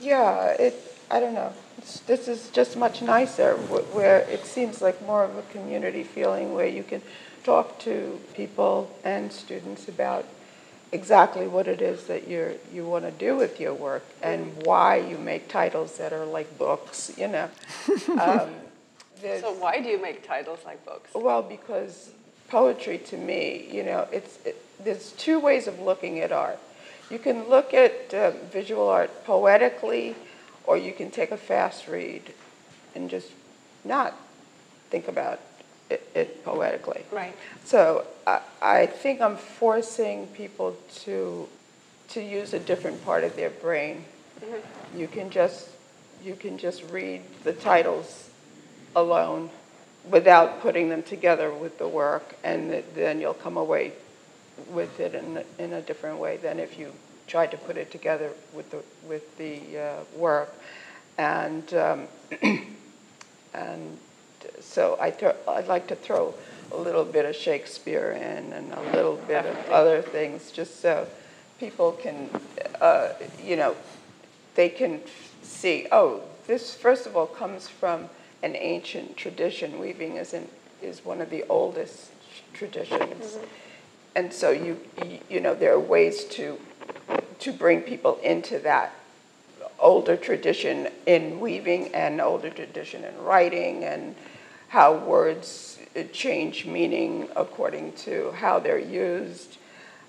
yeah, 0.00 0.50
it. 0.58 0.74
I 1.10 1.18
don't 1.18 1.34
know. 1.34 1.52
It's, 1.78 2.00
this 2.00 2.28
is 2.28 2.50
just 2.50 2.76
much 2.76 3.02
nicer, 3.02 3.54
where 3.54 4.20
it 4.20 4.46
seems 4.46 4.80
like 4.80 5.04
more 5.04 5.24
of 5.24 5.36
a 5.36 5.42
community 5.50 6.04
feeling, 6.04 6.54
where 6.54 6.68
you 6.68 6.84
can 6.84 7.02
talk 7.42 7.80
to 7.80 8.20
people 8.34 8.88
and 9.02 9.32
students 9.32 9.88
about 9.88 10.24
exactly 10.92 11.46
what 11.46 11.68
it 11.68 11.80
is 11.80 12.04
that 12.04 12.28
you 12.28 12.58
you 12.72 12.84
want 12.84 13.04
to 13.04 13.10
do 13.12 13.36
with 13.36 13.60
your 13.60 13.74
work 13.74 14.04
and 14.22 14.52
why 14.64 14.96
you 14.96 15.18
make 15.18 15.48
titles 15.48 15.98
that 15.98 16.12
are 16.12 16.24
like 16.24 16.58
books, 16.58 17.12
you 17.16 17.28
know. 17.28 17.48
Um, 18.20 18.50
so 19.40 19.52
why 19.52 19.80
do 19.82 19.88
you 19.88 20.00
make 20.00 20.26
titles 20.26 20.60
like 20.64 20.82
books? 20.86 21.10
Well, 21.14 21.42
because 21.42 22.10
poetry 22.48 22.96
to 22.98 23.16
me, 23.18 23.68
you 23.70 23.82
know, 23.82 24.08
it's 24.10 24.38
it, 24.46 24.56
there's 24.82 25.12
two 25.12 25.38
ways 25.38 25.66
of 25.66 25.78
looking 25.78 26.20
at 26.20 26.32
art. 26.32 26.58
You 27.10 27.18
can 27.18 27.48
look 27.48 27.74
at 27.74 28.14
uh, 28.14 28.30
visual 28.50 28.88
art 28.88 29.24
poetically, 29.24 30.14
or 30.64 30.76
you 30.78 30.92
can 30.92 31.10
take 31.10 31.32
a 31.32 31.36
fast 31.36 31.86
read 31.86 32.32
and 32.94 33.10
just 33.10 33.28
not 33.84 34.14
think 34.90 35.06
about 35.08 35.40
it, 35.90 36.08
it 36.14 36.44
poetically. 36.44 37.04
Right. 37.10 37.34
So 37.64 38.06
I, 38.26 38.40
I 38.62 38.86
think 38.86 39.20
I'm 39.20 39.36
forcing 39.36 40.26
people 40.28 40.76
to 41.02 41.48
to 42.10 42.20
use 42.20 42.54
a 42.54 42.58
different 42.58 43.04
part 43.04 43.22
of 43.22 43.36
their 43.36 43.50
brain. 43.50 44.04
Mm-hmm. 44.40 44.98
You 44.98 45.06
can 45.06 45.30
just 45.30 45.68
you 46.22 46.34
can 46.34 46.58
just 46.58 46.82
read 46.90 47.22
the 47.44 47.52
titles 47.52 48.30
alone 48.96 49.50
without 50.08 50.60
putting 50.60 50.88
them 50.88 51.02
together 51.02 51.52
with 51.52 51.78
the 51.78 51.88
work, 51.88 52.36
and 52.42 52.82
then 52.94 53.20
you'll 53.20 53.34
come 53.34 53.56
away 53.56 53.92
with 54.70 55.00
it 55.00 55.14
in, 55.14 55.42
in 55.58 55.72
a 55.72 55.82
different 55.82 56.18
way 56.18 56.36
than 56.36 56.58
if 56.58 56.78
you 56.78 56.92
tried 57.26 57.50
to 57.50 57.56
put 57.56 57.76
it 57.76 57.90
together 57.90 58.30
with 58.52 58.70
the, 58.70 58.82
with 59.06 59.36
the 59.38 59.78
uh, 59.78 60.04
work. 60.16 60.52
And, 61.18 61.72
um, 61.74 62.08
and 63.54 63.98
so 64.60 64.96
I 65.00 65.10
th- 65.10 65.36
I'd 65.48 65.68
like 65.68 65.86
to 65.88 65.96
throw 65.96 66.34
a 66.72 66.76
little 66.76 67.04
bit 67.04 67.24
of 67.24 67.34
Shakespeare 67.34 68.12
in 68.12 68.52
and 68.52 68.72
a 68.72 68.82
little 68.92 69.16
bit 69.16 69.44
of 69.44 69.70
other 69.70 70.02
things 70.02 70.50
just 70.50 70.80
so 70.80 71.06
people 71.58 71.92
can, 71.92 72.30
uh, 72.80 73.12
you 73.42 73.56
know, 73.56 73.76
they 74.54 74.68
can 74.68 75.00
see, 75.42 75.86
oh, 75.92 76.22
this 76.46 76.74
first 76.74 77.06
of 77.06 77.16
all 77.16 77.26
comes 77.26 77.68
from 77.68 78.08
an 78.42 78.56
ancient 78.56 79.16
tradition. 79.16 79.78
Weaving 79.78 80.16
is, 80.16 80.32
in, 80.32 80.48
is 80.82 81.04
one 81.04 81.20
of 81.20 81.30
the 81.30 81.44
oldest 81.48 82.10
traditions. 82.52 83.24
Mm-hmm. 83.24 83.44
And 84.16 84.32
so 84.32 84.50
you, 84.50 84.80
you 85.28 85.40
know, 85.40 85.54
there 85.54 85.72
are 85.72 85.80
ways 85.80 86.24
to, 86.24 86.58
to 87.40 87.52
bring 87.52 87.82
people 87.82 88.18
into 88.22 88.58
that 88.60 88.92
older 89.78 90.16
tradition 90.16 90.88
in 91.06 91.40
weaving 91.40 91.94
and 91.94 92.20
older 92.20 92.50
tradition 92.50 93.04
in 93.04 93.16
writing 93.22 93.84
and 93.84 94.14
how 94.70 94.94
words 94.94 95.78
change 96.12 96.64
meaning 96.64 97.28
according 97.34 97.92
to 97.92 98.30
how 98.30 98.60
they're 98.60 98.78
used. 98.78 99.58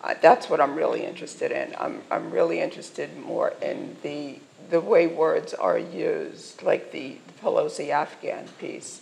Uh, 0.03 0.13
that's 0.21 0.51
what 0.51 0.61
I'm 0.61 0.75
really 0.75 1.03
interested 1.03 1.51
in. 1.51 1.75
I'm, 1.79 2.01
I'm 2.11 2.29
really 2.29 2.61
interested 2.61 3.17
more 3.17 3.53
in 3.59 3.97
the, 4.03 4.37
the 4.69 4.79
way 4.79 5.07
words 5.07 5.55
are 5.55 5.79
used, 5.79 6.61
like 6.61 6.91
the 6.91 7.17
Pelosi 7.41 7.89
Afghan 7.89 8.47
piece. 8.59 9.01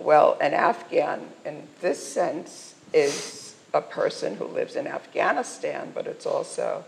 Well, 0.00 0.36
an 0.40 0.54
Afghan 0.54 1.28
in 1.44 1.68
this 1.80 2.04
sense 2.04 2.74
is 2.92 3.54
a 3.72 3.80
person 3.80 4.36
who 4.36 4.46
lives 4.46 4.74
in 4.74 4.88
Afghanistan, 4.88 5.92
but 5.94 6.08
it's 6.08 6.26
also 6.26 6.84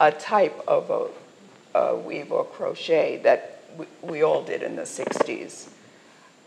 a 0.00 0.10
type 0.10 0.60
of 0.66 0.90
a, 1.74 1.78
a 1.78 1.96
weave 1.96 2.32
or 2.32 2.44
crochet 2.44 3.20
that 3.22 3.62
we, 3.76 3.86
we 4.02 4.22
all 4.24 4.42
did 4.42 4.64
in 4.64 4.74
the 4.74 4.82
60s. 4.82 5.68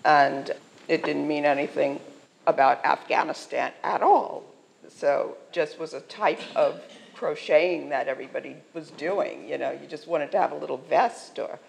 And 0.06 0.52
it 0.88 1.04
didn't 1.04 1.28
mean 1.28 1.46
anything 1.46 2.00
about 2.48 2.84
Afghanistan 2.86 3.72
at 3.84 4.02
all. 4.02 4.44
So 4.90 5.38
just 5.52 5.80
was 5.80 5.94
a 5.94 6.02
type 6.02 6.42
of 6.56 6.82
crocheting 7.14 7.90
that 7.90 8.08
everybody 8.08 8.56
was 8.74 8.92
doing. 8.92 9.48
You 9.48 9.58
know, 9.58 9.72
you 9.72 9.88
just 9.88 10.08
wanted 10.08 10.32
to 10.32 10.40
have 10.40 10.52
a 10.52 10.58
little 10.58 10.78
vest 10.78 11.40
or 11.40 11.60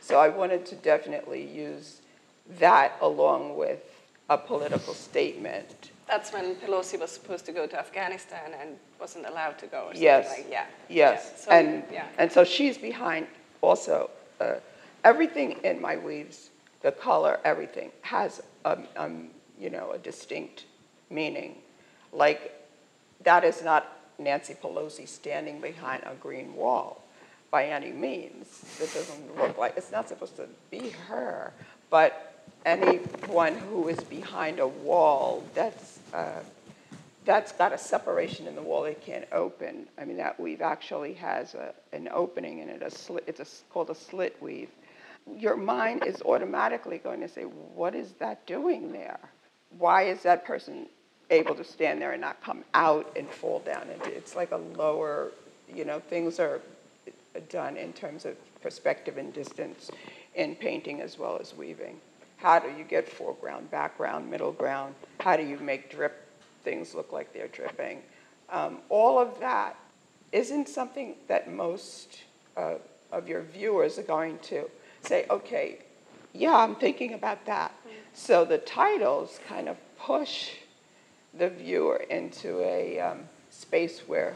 so 0.00 0.18
I 0.18 0.28
wanted 0.28 0.66
to 0.66 0.76
definitely 0.76 1.46
use 1.46 2.00
that 2.58 2.96
along 3.00 3.56
with 3.56 3.82
a 4.28 4.36
political 4.38 4.94
statement. 4.94 5.90
That's 6.06 6.32
when 6.32 6.56
Pelosi 6.56 6.98
was 6.98 7.10
supposed 7.10 7.46
to 7.46 7.52
go 7.52 7.66
to 7.66 7.78
Afghanistan 7.78 8.52
and 8.60 8.76
wasn't 9.00 9.26
allowed 9.26 9.58
to 9.60 9.66
go. 9.66 9.86
Or 9.88 9.94
yes. 9.94 10.28
Like, 10.28 10.46
yeah. 10.50 10.66
Yes. 10.88 11.32
Yeah. 11.32 11.40
So, 11.44 11.50
and 11.50 11.84
yeah. 11.92 12.06
and 12.18 12.30
so 12.30 12.44
she's 12.44 12.76
behind. 12.76 13.26
Also, 13.62 14.10
uh, 14.40 14.54
everything 15.04 15.52
in 15.64 15.80
my 15.80 15.96
weaves, 15.96 16.50
the 16.82 16.92
color, 16.92 17.38
everything 17.44 17.92
has 18.02 18.42
a, 18.64 18.78
um, 18.96 19.28
you 19.58 19.70
know 19.70 19.92
a 19.92 19.98
distinct 19.98 20.64
meaning. 21.10 21.56
Like 22.12 22.54
that 23.24 23.44
is 23.44 23.62
not 23.62 23.96
Nancy 24.18 24.54
Pelosi 24.54 25.08
standing 25.08 25.60
behind 25.60 26.02
a 26.04 26.14
green 26.14 26.54
wall 26.54 27.02
by 27.50 27.66
any 27.66 27.90
means. 27.90 28.62
It 28.80 28.92
doesn't 28.94 29.36
look 29.36 29.58
like, 29.58 29.74
it's 29.76 29.90
not 29.90 30.08
supposed 30.08 30.36
to 30.36 30.46
be 30.70 30.90
her, 31.08 31.52
but 31.90 32.44
anyone 32.64 33.56
who 33.56 33.88
is 33.88 34.00
behind 34.04 34.60
a 34.60 34.68
wall 34.68 35.44
that's, 35.54 35.98
uh, 36.14 36.40
that's 37.24 37.52
got 37.52 37.72
a 37.72 37.78
separation 37.78 38.46
in 38.46 38.54
the 38.54 38.62
wall 38.62 38.84
it 38.84 39.02
can't 39.04 39.26
open. 39.32 39.86
I 39.98 40.04
mean, 40.04 40.16
that 40.18 40.38
weave 40.38 40.62
actually 40.62 41.14
has 41.14 41.54
a, 41.54 41.74
an 41.92 42.08
opening 42.12 42.58
in 42.58 42.68
it, 42.68 42.82
a 42.82 42.90
slit, 42.90 43.24
it's 43.26 43.40
a, 43.40 43.72
called 43.72 43.90
a 43.90 43.94
slit 43.94 44.40
weave. 44.40 44.70
Your 45.38 45.56
mind 45.56 46.04
is 46.06 46.22
automatically 46.22 46.98
going 46.98 47.20
to 47.20 47.28
say, 47.28 47.42
what 47.42 47.94
is 47.94 48.12
that 48.18 48.46
doing 48.46 48.92
there? 48.92 49.18
Why 49.78 50.02
is 50.04 50.22
that 50.22 50.44
person 50.44 50.86
able 51.30 51.54
to 51.54 51.64
stand 51.64 52.02
there 52.02 52.12
and 52.12 52.20
not 52.20 52.42
come 52.42 52.64
out 52.74 53.10
and 53.16 53.28
fall 53.28 53.60
down? 53.60 53.86
It's 54.04 54.34
like 54.34 54.50
a 54.50 54.56
lower, 54.56 55.30
you 55.72 55.84
know, 55.84 56.00
things 56.00 56.40
are 56.40 56.60
done 57.48 57.76
in 57.76 57.92
terms 57.92 58.24
of 58.24 58.36
perspective 58.60 59.16
and 59.16 59.32
distance 59.32 59.90
in 60.34 60.54
painting 60.56 61.00
as 61.00 61.18
well 61.18 61.38
as 61.40 61.54
weaving. 61.54 62.00
How 62.36 62.58
do 62.58 62.68
you 62.76 62.84
get 62.84 63.08
foreground, 63.08 63.70
background, 63.70 64.30
middle 64.30 64.52
ground? 64.52 64.94
How 65.20 65.36
do 65.36 65.44
you 65.44 65.58
make 65.58 65.90
drip 65.90 66.26
things 66.64 66.94
look 66.94 67.12
like 67.12 67.32
they're 67.32 67.48
dripping? 67.48 68.02
Um, 68.50 68.78
all 68.88 69.18
of 69.18 69.38
that 69.40 69.76
isn't 70.32 70.68
something 70.68 71.14
that 71.28 71.52
most 71.52 72.20
uh, 72.56 72.74
of 73.12 73.28
your 73.28 73.42
viewers 73.42 73.98
are 73.98 74.04
going 74.04 74.38
to 74.38 74.68
say, 75.02 75.26
okay, 75.30 75.78
yeah, 76.32 76.56
I'm 76.56 76.76
thinking 76.76 77.14
about 77.14 77.44
that. 77.46 77.74
So 78.12 78.44
the 78.44 78.58
titles 78.58 79.40
kind 79.48 79.68
of 79.68 79.76
push 79.98 80.50
the 81.34 81.48
viewer 81.48 82.04
into 82.10 82.60
a 82.60 83.00
um, 83.00 83.20
space 83.50 84.00
where 84.06 84.34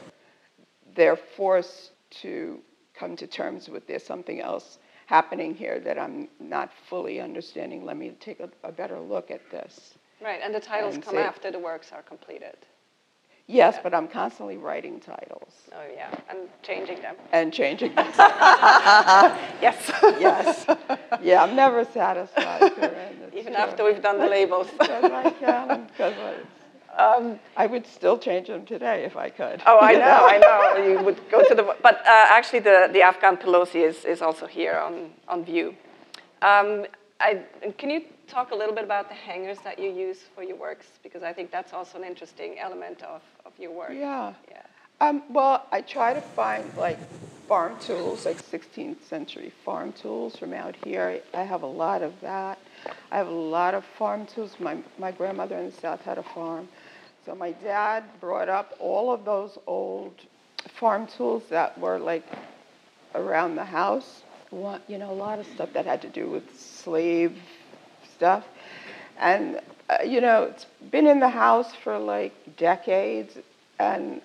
they're 0.95 1.17
forced 1.17 1.91
to 2.23 2.61
come 2.95 3.17
to 3.17 3.27
terms 3.27 3.69
with 3.69 3.87
there's 3.87 4.05
something 4.05 4.41
else 4.41 4.79
happening 5.07 5.55
here 5.55 5.81
that 5.81 5.99
I'm 5.99 6.29
not 6.41 6.71
fully 6.89 7.21
understanding. 7.21 7.85
Let 7.85 7.97
me 7.97 8.13
take 8.21 8.41
a, 8.41 8.49
a 8.63 8.73
better 8.73 8.99
look 8.99 9.31
at 9.31 9.51
this. 9.51 9.95
Right, 10.23 10.41
and 10.43 10.55
the 10.55 10.61
titles 10.61 10.95
and 10.95 11.05
come 11.05 11.15
say, 11.15 11.23
after 11.23 11.51
the 11.51 11.59
works 11.59 11.93
are 11.93 12.03
completed. 12.03 12.57
Yes, 13.47 13.75
yeah. 13.75 13.81
but 13.83 13.95
I'm 13.95 14.09
constantly 14.09 14.57
writing 14.57 15.01
titles. 15.01 15.53
Oh 15.73 15.85
yeah, 15.95 16.15
and 16.31 16.49
changing 16.63 17.03
them. 17.03 17.17
And 17.33 17.53
changing 17.53 17.95
them. 17.95 18.07
yes. 19.61 19.91
yes. 20.19 20.67
Yeah, 21.23 21.43
I'm 21.43 21.55
never 21.55 21.85
satisfied. 21.85 22.73
Even 23.35 23.53
true. 23.53 23.63
after 23.63 23.85
we've 23.85 24.03
done 24.03 24.19
the 24.19 24.29
labels. 24.29 24.69
Because 24.79 25.11
I 25.11 25.31
can, 25.31 25.87
because 25.87 26.15
um, 26.99 27.39
I 27.57 27.67
would 27.67 27.87
still 27.87 28.19
change 28.19 28.47
them 28.49 28.65
today 28.65 29.05
if 29.05 29.17
I 29.17 29.29
could. 29.29 29.63
Oh, 29.67 29.79
I 29.81 29.93
know, 29.93 29.99
know, 29.99 30.27
I 30.27 30.39
know. 30.39 30.87
You 30.87 31.05
would 31.05 31.29
go 31.31 31.43
to 31.47 31.55
the, 31.55 31.63
but 31.83 31.97
uh, 32.07 32.27
actually, 32.31 32.61
the, 32.61 32.89
the 32.93 33.03
Afghan 33.03 33.37
Pelosi 33.37 33.87
is, 33.87 34.05
is 34.05 34.23
also 34.23 34.47
here 34.47 34.79
on, 34.79 35.11
on 35.29 35.45
view. 35.45 35.75
Um, 36.41 36.87
I, 37.21 37.43
can 37.79 37.91
you 37.91 38.05
talk 38.29 38.51
a 38.51 38.55
little 38.55 38.75
bit 38.75 38.85
about 38.85 39.09
the 39.09 39.15
hangers 39.15 39.59
that 39.65 39.79
you 39.79 39.91
use 39.91 40.19
for 40.35 40.43
your 40.43 40.57
works? 40.57 40.87
Because 41.03 41.23
I 41.23 41.33
think 41.33 41.51
that's 41.51 41.73
also 41.73 41.99
an 41.99 42.05
interesting 42.05 42.59
element 42.59 43.03
of, 43.03 43.23
of 43.45 43.53
your 43.59 43.73
work. 43.73 43.93
Yeah. 43.93 44.35
Yeah. 44.51 44.63
Um, 45.01 45.23
well, 45.29 45.67
I 45.73 45.81
try 45.81 46.15
to 46.15 46.21
find 46.21 46.65
like 46.77 46.99
farm 47.49 47.79
tools, 47.81 48.25
like 48.25 48.43
16th 48.43 49.03
century 49.03 49.53
farm 49.65 49.93
tools 49.93 50.37
from 50.37 50.53
out 50.53 50.77
here. 50.85 51.21
I 51.35 51.43
have 51.43 51.63
a 51.63 51.67
lot 51.67 52.03
of 52.03 52.19
that. 52.21 52.59
I 53.11 53.17
have 53.17 53.29
a 53.29 53.31
lot 53.31 53.75
of 53.75 53.85
farm 53.85 54.27
tools. 54.27 54.55
My, 54.59 54.79
my 54.99 55.11
grandmother 55.11 55.59
in 55.59 55.67
the 55.67 55.73
South 55.73 56.01
had 56.03 56.19
a 56.19 56.23
farm. 56.23 56.69
So 57.27 57.35
my 57.35 57.53
dad 57.53 58.05
brought 58.21 58.49
up 58.49 58.75
all 58.79 59.13
of 59.13 59.25
those 59.25 59.59
old 59.67 60.15
farm 60.79 61.07
tools 61.07 61.43
that 61.51 61.79
were 61.79 61.99
like 61.99 62.27
around 63.15 63.57
the 63.57 63.65
house. 63.65 64.23
You 64.53 64.99
know, 64.99 65.11
a 65.11 65.13
lot 65.13 65.41
of 65.41 65.47
stuff 65.49 65.73
that 65.73 65.85
had 65.85 66.01
to 66.03 66.09
do 66.09 66.29
with 66.29 66.45
slave 66.59 67.37
stuff. 68.25 68.45
And, 69.19 69.61
uh, 69.91 69.99
you 70.05 70.21
know, 70.21 70.45
it's 70.45 70.67
been 70.91 71.07
in 71.07 71.21
the 71.21 71.29
house 71.29 71.75
for 71.75 71.99
like 71.99 72.33
decades. 72.57 73.37
And 73.79 74.23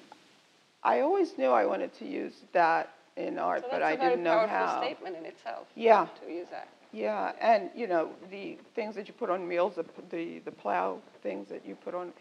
I 0.84 1.02
always 1.02 1.38
knew 1.38 1.52
I 1.52 1.66
wanted 1.66 1.94
to 2.00 2.06
use 2.06 2.34
that 2.54 2.90
in 3.18 3.38
art, 3.38 3.64
so 3.64 3.68
but 3.72 3.84
I 3.84 3.98
didn't 3.98 4.24
know 4.24 4.40
how. 4.40 4.46
That's 4.46 4.52
a 4.52 4.56
very 4.56 4.66
powerful 4.68 4.86
statement 4.88 5.18
in 5.18 5.26
itself. 5.26 5.68
Yeah. 5.76 6.08
To 6.26 6.32
use 6.32 6.48
that. 6.52 6.70
Yeah, 6.92 7.34
and 7.40 7.70
you 7.76 7.86
know 7.86 8.10
the 8.32 8.58
things 8.74 8.96
that 8.96 9.08
you 9.08 9.14
put 9.14 9.30
on 9.30 9.48
meals, 9.48 9.76
the 9.76 9.86
the, 10.10 10.40
the 10.40 10.52
plow 10.52 10.98
things 11.22 11.48
that 11.50 11.64
you 11.64 11.76
put 11.76 11.94
on, 11.94 12.12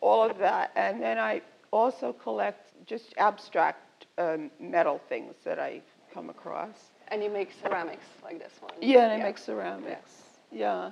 all 0.00 0.22
of 0.30 0.38
that, 0.38 0.70
and 0.74 1.02
then 1.02 1.18
I 1.18 1.42
also 1.70 2.14
collect 2.14 2.60
just 2.86 3.12
abstract 3.18 4.06
um, 4.16 4.50
metal 4.58 5.02
things 5.10 5.34
that 5.44 5.58
I 5.58 5.82
come 6.14 6.30
across. 6.30 6.76
And 7.08 7.22
you 7.22 7.28
make 7.28 7.50
ceramics 7.62 8.06
like 8.24 8.38
this 8.38 8.54
one. 8.60 8.72
Yeah, 8.80 9.10
and 9.10 9.22
I 9.22 9.26
make 9.26 9.36
ceramics. 9.36 10.12
Yeah, 10.50 10.56
yeah. 10.58 10.90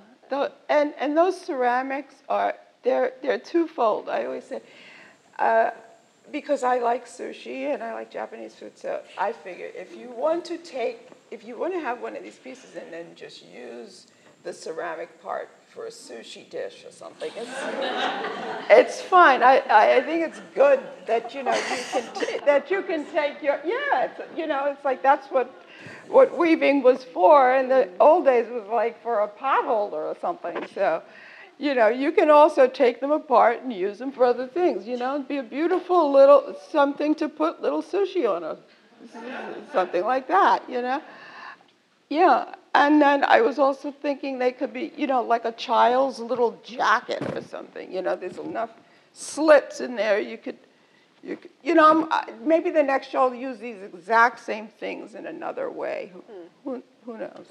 And 0.69 0.93
and 0.99 1.17
those 1.17 1.39
ceramics 1.39 2.15
are 2.29 2.55
they're 2.83 3.13
they're 3.21 3.39
twofold. 3.39 4.09
I 4.09 4.25
always 4.25 4.45
say. 4.45 4.61
Uh, 5.39 5.71
because 6.31 6.63
I 6.63 6.79
like 6.79 7.05
sushi 7.05 7.73
and 7.73 7.83
I 7.83 7.93
like 7.93 8.09
Japanese 8.09 8.55
food, 8.55 8.77
so 8.77 9.01
I 9.17 9.31
figure 9.31 9.69
if 9.75 9.95
you 9.95 10.09
want 10.09 10.43
to 10.45 10.57
take 10.57 11.09
if 11.31 11.43
you 11.43 11.57
want 11.57 11.73
to 11.73 11.79
have 11.79 12.01
one 12.01 12.15
of 12.15 12.23
these 12.23 12.37
pieces 12.37 12.75
and 12.75 12.91
then 12.91 13.07
just 13.15 13.45
use 13.45 14.07
the 14.43 14.53
ceramic 14.53 15.21
part 15.21 15.49
for 15.73 15.87
a 15.87 15.89
sushi 15.89 16.49
dish 16.49 16.85
or 16.85 16.91
something, 16.91 17.31
it's, 17.35 17.49
it's 18.69 19.01
fine. 19.01 19.43
I, 19.43 19.61
I 19.69 20.01
think 20.01 20.25
it's 20.25 20.39
good 20.53 20.79
that 21.07 21.33
you 21.33 21.43
know 21.43 21.53
you 21.53 21.75
can 21.91 22.45
that 22.45 22.71
you 22.71 22.81
can 22.83 23.05
take 23.11 23.41
your 23.41 23.59
yeah. 23.65 24.05
It's, 24.05 24.37
you 24.37 24.47
know, 24.47 24.65
it's 24.65 24.85
like 24.85 25.01
that's 25.03 25.27
what 25.27 25.64
what 26.09 26.37
weaving 26.37 26.81
was 26.83 27.03
for. 27.03 27.55
In 27.55 27.69
the 27.69 27.89
old 27.99 28.25
days, 28.25 28.47
was 28.49 28.67
like 28.67 29.01
for 29.01 29.21
a 29.21 29.27
pot 29.27 29.65
holder 29.65 30.07
or 30.07 30.15
something. 30.19 30.65
So 30.73 31.01
you 31.57 31.73
know, 31.73 31.87
you 31.87 32.11
can 32.11 32.29
also 32.29 32.67
take 32.67 32.99
them 32.99 33.11
apart 33.11 33.61
and 33.61 33.71
use 33.71 33.97
them 33.97 34.11
for 34.11 34.25
other 34.25 34.47
things. 34.47 34.85
You 34.85 34.97
know, 34.97 35.15
it'd 35.15 35.27
be 35.27 35.37
a 35.37 35.43
beautiful 35.43 36.11
little 36.11 36.55
something 36.69 37.15
to 37.15 37.29
put 37.29 37.61
little 37.61 37.81
sushi 37.81 38.29
on 38.29 38.43
a 38.43 38.57
something 39.71 40.03
like 40.03 40.27
that, 40.27 40.67
you 40.69 40.81
know? 40.81 41.01
Yeah, 42.09 42.53
and 42.73 43.01
then 43.01 43.23
I 43.23 43.41
was 43.41 43.57
also 43.57 43.91
thinking 43.91 44.37
they 44.37 44.51
could 44.51 44.73
be, 44.73 44.91
you 44.95 45.07
know, 45.07 45.21
like 45.21 45.45
a 45.45 45.51
child's 45.53 46.19
little 46.19 46.59
jacket 46.63 47.21
or 47.35 47.41
something. 47.41 47.91
You 47.91 48.01
know, 48.01 48.15
there's 48.15 48.37
enough 48.37 48.71
slits 49.13 49.81
in 49.81 49.95
there. 49.95 50.19
You 50.19 50.37
could, 50.37 50.57
you 51.25 51.37
you 51.63 51.73
know, 51.73 52.07
I'm, 52.11 52.47
maybe 52.47 52.69
the 52.69 52.83
next 52.83 53.09
show 53.09 53.23
I'll 53.23 53.35
use 53.35 53.57
these 53.59 53.81
exact 53.81 54.39
same 54.39 54.67
things 54.67 55.15
in 55.15 55.25
another 55.25 55.69
way. 55.71 56.11
Who, 56.13 56.19
hmm. 56.19 56.47
who, 56.63 56.83
who 57.05 57.17
knows? 57.17 57.47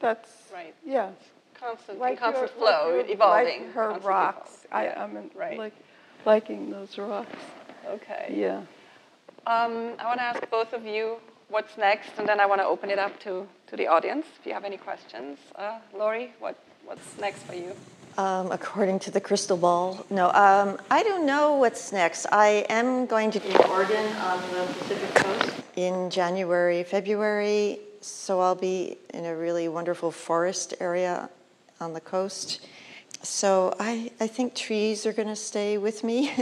That's 0.00 0.30
right. 0.52 0.74
Yeah. 0.84 1.10
Constant, 1.54 1.98
like 1.98 2.18
constant 2.18 2.50
your, 2.50 2.58
flow, 2.58 2.96
like 2.96 3.06
your, 3.06 3.14
evolving. 3.14 3.62
Like 3.64 3.72
her 3.72 3.98
rocks. 4.00 4.66
I, 4.70 4.90
I'm 4.90 5.30
right. 5.34 5.58
like 5.58 5.72
liking 6.26 6.70
those 6.70 6.98
rocks. 6.98 7.38
Okay. 7.88 8.34
Yeah. 8.36 8.58
Um, 9.46 9.94
I 9.98 10.04
want 10.04 10.18
to 10.18 10.24
ask 10.24 10.50
both 10.50 10.74
of 10.74 10.84
you 10.84 11.16
what's 11.48 11.78
next, 11.78 12.18
and 12.18 12.28
then 12.28 12.40
I 12.40 12.46
want 12.46 12.60
to 12.60 12.66
open 12.66 12.90
it 12.90 12.98
up 12.98 13.18
to, 13.20 13.46
to 13.68 13.76
the 13.76 13.86
audience 13.86 14.26
if 14.38 14.44
you 14.44 14.52
have 14.52 14.64
any 14.64 14.76
questions. 14.76 15.38
Uh, 15.54 15.78
Laurie, 15.96 16.34
what, 16.40 16.58
what's 16.84 17.16
next 17.18 17.44
for 17.44 17.54
you? 17.54 17.74
Um, 18.18 18.50
according 18.50 19.00
to 19.00 19.10
the 19.10 19.20
crystal 19.20 19.56
ball, 19.56 20.06
no. 20.08 20.30
Um, 20.32 20.78
I 20.90 21.02
don't 21.02 21.26
know 21.26 21.56
what's 21.56 21.92
next. 21.92 22.26
I 22.32 22.64
am 22.70 23.06
going 23.06 23.30
to 23.32 23.40
be 23.40 23.50
in 23.50 23.56
Oregon 23.68 24.06
on 24.16 24.40
the 24.52 24.72
Pacific 24.78 25.14
Coast 25.14 25.62
in 25.76 26.08
January, 26.08 26.82
February. 26.82 27.78
So 28.00 28.40
I'll 28.40 28.54
be 28.54 28.96
in 29.12 29.26
a 29.26 29.36
really 29.36 29.68
wonderful 29.68 30.10
forest 30.10 30.74
area 30.80 31.28
on 31.80 31.92
the 31.92 32.00
coast. 32.00 32.66
So 33.22 33.74
I, 33.78 34.10
I 34.18 34.26
think 34.26 34.54
trees 34.54 35.04
are 35.04 35.12
going 35.12 35.28
to 35.28 35.36
stay 35.36 35.76
with 35.76 36.02
me. 36.02 36.32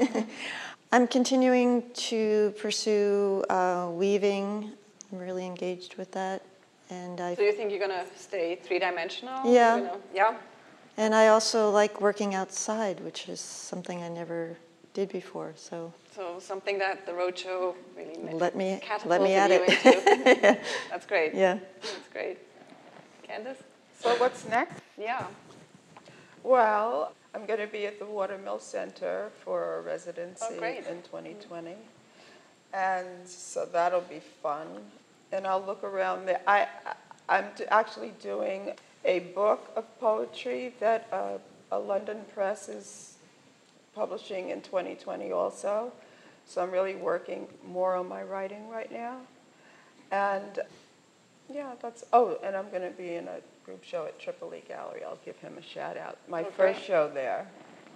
I'm 0.92 1.08
continuing 1.08 1.82
to 1.94 2.54
pursue 2.56 3.42
uh, 3.50 3.88
weaving 3.90 4.72
I'm 5.14 5.20
really 5.20 5.46
engaged 5.46 5.94
with 5.94 6.10
that. 6.12 6.42
And 6.90 7.20
I. 7.20 7.36
So 7.36 7.42
you 7.42 7.52
think 7.52 7.70
you're 7.70 7.80
gonna 7.80 8.04
stay 8.16 8.56
three 8.56 8.80
dimensional? 8.80 9.50
Yeah. 9.50 9.76
You 9.76 9.82
know? 9.84 10.00
Yeah. 10.12 10.36
And 10.96 11.14
I 11.14 11.28
also 11.28 11.70
like 11.70 12.00
working 12.00 12.34
outside, 12.34 13.00
which 13.00 13.28
is 13.28 13.40
something 13.40 14.02
I 14.02 14.08
never 14.08 14.56
did 14.92 15.08
before. 15.08 15.52
So. 15.56 15.92
So 16.14 16.38
something 16.38 16.78
that 16.78 17.06
the 17.06 17.12
roadshow 17.12 17.74
really 17.96 18.32
let 18.32 18.54
me 18.54 18.80
let 19.04 19.20
me 19.20 19.34
at 19.34 19.50
it. 19.50 20.60
That's 20.90 21.06
great. 21.06 21.34
Yeah. 21.34 21.58
That's 21.80 22.08
great. 22.12 22.38
Candace. 23.24 23.58
So 23.98 24.14
what's 24.16 24.46
next? 24.48 24.80
Yeah. 24.96 25.26
Well, 26.44 27.12
I'm 27.34 27.46
going 27.46 27.60
to 27.60 27.66
be 27.66 27.86
at 27.86 27.98
the 27.98 28.06
Watermill 28.06 28.60
Center 28.60 29.30
for 29.44 29.78
a 29.78 29.80
residency 29.80 30.44
oh, 30.50 30.64
in 30.64 31.02
2020. 31.02 31.74
And 32.72 33.26
so 33.26 33.66
that'll 33.66 34.02
be 34.02 34.20
fun 34.20 34.66
and 35.34 35.46
I'll 35.46 35.64
look 35.64 35.82
around 35.82 36.26
there. 36.26 36.40
I, 36.46 36.68
I'm 37.28 37.46
actually 37.68 38.12
doing 38.20 38.72
a 39.04 39.20
book 39.20 39.70
of 39.76 39.84
poetry 40.00 40.74
that 40.80 41.08
uh, 41.12 41.38
a 41.72 41.78
London 41.78 42.22
press 42.34 42.68
is 42.68 43.16
publishing 43.94 44.50
in 44.50 44.60
2020 44.62 45.32
also. 45.32 45.92
So 46.46 46.62
I'm 46.62 46.70
really 46.70 46.96
working 46.96 47.46
more 47.66 47.94
on 47.94 48.08
my 48.08 48.22
writing 48.22 48.68
right 48.68 48.90
now. 48.92 49.18
And 50.10 50.60
yeah, 51.52 51.72
that's, 51.80 52.04
oh, 52.12 52.38
and 52.42 52.56
I'm 52.56 52.70
going 52.70 52.82
to 52.82 52.96
be 52.96 53.14
in 53.14 53.28
a 53.28 53.40
group 53.64 53.84
show 53.84 54.06
at 54.06 54.18
Tripoli 54.18 54.62
Gallery. 54.68 55.02
I'll 55.04 55.18
give 55.24 55.36
him 55.38 55.56
a 55.58 55.62
shout 55.62 55.96
out. 55.96 56.18
My 56.28 56.42
okay. 56.42 56.50
first 56.56 56.82
show 56.82 57.10
there. 57.12 57.46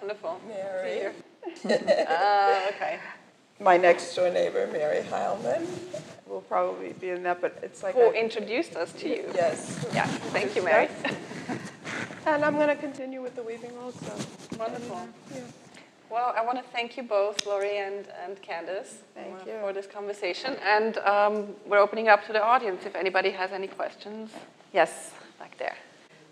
Wonderful. 0.01 0.41
Mary. 0.47 1.07
uh, 1.65 2.67
okay 2.75 3.01
my 3.61 3.77
next 3.77 4.15
door 4.15 4.31
neighbor, 4.31 4.69
Mary 4.73 5.03
Heilmann, 5.03 5.67
will 6.29 6.43
probably 6.43 6.93
be 6.95 7.11
in 7.11 7.22
that, 7.24 7.41
but 7.41 7.59
it's 7.62 7.83
like. 7.83 7.95
Who 7.95 8.12
introduced 8.12 8.76
us 8.76 8.93
to 8.95 9.09
you. 9.09 9.24
Yes. 9.35 9.87
Yeah, 9.95 10.07
thank 10.07 10.55
you, 10.55 10.62
Mary. 10.62 10.89
and 12.26 12.45
I'm 12.45 12.55
going 12.55 12.68
to 12.68 12.76
continue 12.76 13.22
with 13.22 13.35
the 13.35 13.43
weaving 13.43 13.72
also. 13.83 14.12
Wonderful. 14.59 15.09
Yeah. 15.35 15.41
Well, 16.11 16.33
I 16.35 16.43
want 16.43 16.57
to 16.57 16.64
thank 16.70 16.97
you 16.97 17.03
both, 17.03 17.47
Laurie 17.47 17.79
and, 17.79 18.07
and 18.24 18.41
Candace, 18.41 19.03
thank 19.14 19.35
uh, 19.43 19.45
you. 19.47 19.53
for 19.61 19.74
this 19.74 19.87
conversation. 19.87 20.57
And 20.64 20.97
um, 20.99 21.49
we're 21.66 21.81
opening 21.81 22.09
up 22.09 22.24
to 22.26 22.33
the 22.33 22.43
audience 22.43 22.87
if 22.87 22.97
anybody 22.97 23.31
has 23.31 23.53
any 23.53 23.66
questions. 23.66 24.31
Yes, 24.72 25.12
back 25.39 25.59
there. 25.59 25.76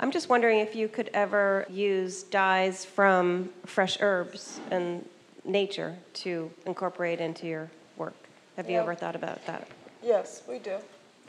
I'm 0.01 0.11
just 0.11 0.31
wondering 0.31 0.61
if 0.61 0.75
you 0.75 0.89
could 0.89 1.11
ever 1.13 1.67
use 1.69 2.23
dyes 2.23 2.87
from 2.87 3.51
fresh 3.67 3.99
herbs 4.01 4.61
and 4.71 5.07
nature 5.45 5.97
to 6.15 6.51
incorporate 6.65 7.21
into 7.21 7.47
your 7.47 7.71
work. 7.99 8.15
Have 8.57 8.71
you 8.71 8.79
ever 8.79 8.95
thought 8.95 9.15
about 9.15 9.45
that? 9.47 9.69
Yes, 10.07 10.43
we 10.49 10.61
do. 10.61 10.77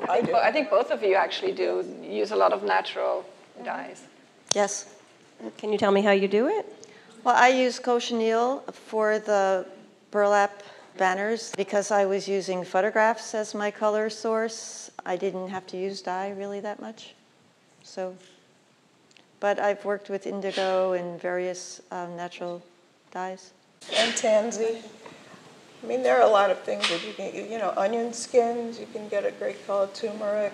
I, 0.08 0.22
do. 0.22 0.36
I 0.36 0.52
think 0.52 0.70
both 0.70 0.92
of 0.92 1.02
you 1.02 1.16
actually 1.16 1.52
do 1.52 1.84
use 2.04 2.30
a 2.32 2.36
lot 2.36 2.54
of 2.54 2.62
natural 2.62 3.26
mm-hmm. 3.56 3.66
dyes. 3.66 4.04
Yes. 4.54 4.94
Can 5.58 5.72
you 5.72 5.80
tell 5.80 5.92
me 5.92 6.02
how 6.02 6.12
you 6.12 6.28
do 6.28 6.48
it? 6.48 6.66
Well, 7.24 7.36
I 7.36 7.48
use 7.50 7.80
cochineal 7.80 8.64
for 8.72 9.18
the 9.18 9.66
burlap 10.12 10.62
banners 10.98 11.54
because 11.58 11.90
I 11.90 12.06
was 12.06 12.28
using 12.28 12.64
photographs 12.64 13.34
as 13.34 13.56
my 13.56 13.72
color 13.72 14.10
source. 14.12 14.92
I 15.06 15.16
didn't 15.16 15.50
have 15.50 15.66
to 15.68 15.78
use 15.78 16.02
dye 16.02 16.30
really 16.38 16.60
that 16.60 16.80
much. 16.80 17.16
So, 17.84 18.16
but 19.40 19.60
I've 19.60 19.84
worked 19.86 20.10
with 20.10 20.28
indigo 20.28 20.94
and 20.94 21.20
various 21.20 21.82
um, 21.92 22.16
natural 22.16 22.62
dyes 23.12 23.54
and 23.96 24.16
tansy. 24.16 24.84
I 25.88 25.90
mean, 25.90 26.04
there 26.04 26.18
are 26.18 26.28
a 26.28 26.30
lot 26.30 26.50
of 26.50 26.60
things 26.64 26.90
that 26.90 27.02
you 27.08 27.14
can, 27.14 27.34
you 27.34 27.58
know, 27.58 27.74
onion 27.78 28.12
skins, 28.12 28.78
you 28.78 28.88
can 28.92 29.08
get 29.08 29.26
a 29.26 29.32
great 29.32 29.66
color, 29.66 29.88
turmeric. 29.94 30.52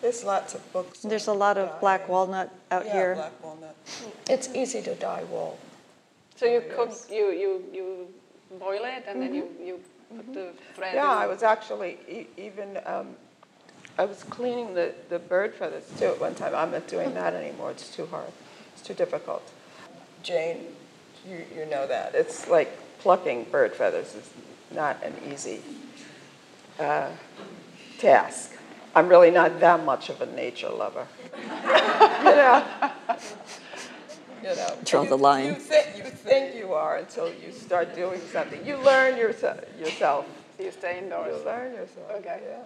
There's 0.00 0.22
lots 0.22 0.54
of 0.54 0.72
books. 0.72 1.00
There's 1.00 1.26
a 1.26 1.32
lot 1.32 1.58
of 1.58 1.68
dye. 1.68 1.78
black 1.80 2.08
walnut 2.08 2.54
out 2.70 2.86
yeah, 2.86 2.92
here. 2.92 3.14
black 3.16 3.42
walnut. 3.42 3.74
It's 4.30 4.54
easy 4.54 4.82
to 4.82 4.94
dye 4.94 5.24
wool. 5.24 5.58
So 6.36 6.46
you 6.46 6.62
cook, 6.76 6.92
you, 7.10 7.32
you, 7.32 7.64
you 7.72 8.06
boil 8.60 8.84
it 8.84 9.02
and 9.08 9.18
mm-hmm. 9.18 9.20
then 9.20 9.34
you, 9.34 9.42
mm-hmm. 9.42 9.66
you 9.66 9.80
put 10.10 10.26
mm-hmm. 10.26 10.32
the 10.34 10.52
thread 10.74 10.94
Yeah, 10.94 11.10
I 11.10 11.26
was 11.26 11.42
actually 11.42 11.98
e- 12.08 12.28
even, 12.36 12.78
um, 12.86 13.16
I 13.98 14.04
was 14.04 14.22
cleaning 14.22 14.74
the, 14.74 14.94
the 15.08 15.18
bird 15.18 15.56
feathers 15.56 15.90
too 15.98 16.06
at 16.06 16.20
one 16.20 16.36
time. 16.36 16.54
I'm 16.54 16.70
not 16.70 16.86
doing 16.86 17.14
that 17.14 17.34
anymore. 17.34 17.72
It's 17.72 17.92
too 17.92 18.06
hard. 18.06 18.30
It's 18.74 18.82
too 18.82 18.94
difficult. 18.94 19.42
Jane 20.22 20.66
you, 21.28 21.44
you 21.56 21.66
know 21.66 21.86
that. 21.86 22.14
It's 22.14 22.48
like 22.48 22.76
plucking 23.02 23.44
bird 23.50 23.74
feathers 23.74 24.14
is 24.14 24.30
not 24.72 25.02
an 25.02 25.12
easy 25.32 25.60
uh, 26.78 27.10
task. 27.98 28.52
I'm 28.94 29.08
really 29.08 29.32
not 29.32 29.58
that 29.60 29.84
much 29.84 30.08
of 30.08 30.20
a 30.20 30.26
nature 30.26 30.68
lover. 30.68 31.08
you 31.34 31.48
know? 31.58 32.64
You 34.42 34.54
know, 34.54 34.76
Draw 34.84 35.04
the 35.04 35.18
line. 35.18 35.46
You 35.46 35.54
think, 35.54 35.96
you 35.96 36.04
think 36.04 36.54
you 36.54 36.74
are 36.74 36.98
until 36.98 37.28
you 37.28 37.50
start 37.52 37.94
doing 37.94 38.20
something. 38.32 38.64
You 38.64 38.76
learn 38.76 39.16
yourself. 39.16 39.60
yourself. 39.80 40.26
You 40.60 40.70
stay 40.70 40.98
indoors. 40.98 41.34
You 41.36 41.44
learn 41.44 41.74
yourself. 41.74 42.10
Okay. 42.18 42.40
Yeah. 42.48 42.62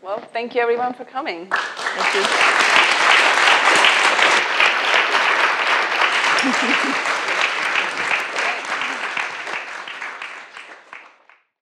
Well, 0.00 0.20
thank 0.32 0.54
you 0.54 0.60
everyone 0.60 0.94
for 0.94 1.04
coming. 1.04 1.48
Thank 1.50 2.14
you. 6.94 7.14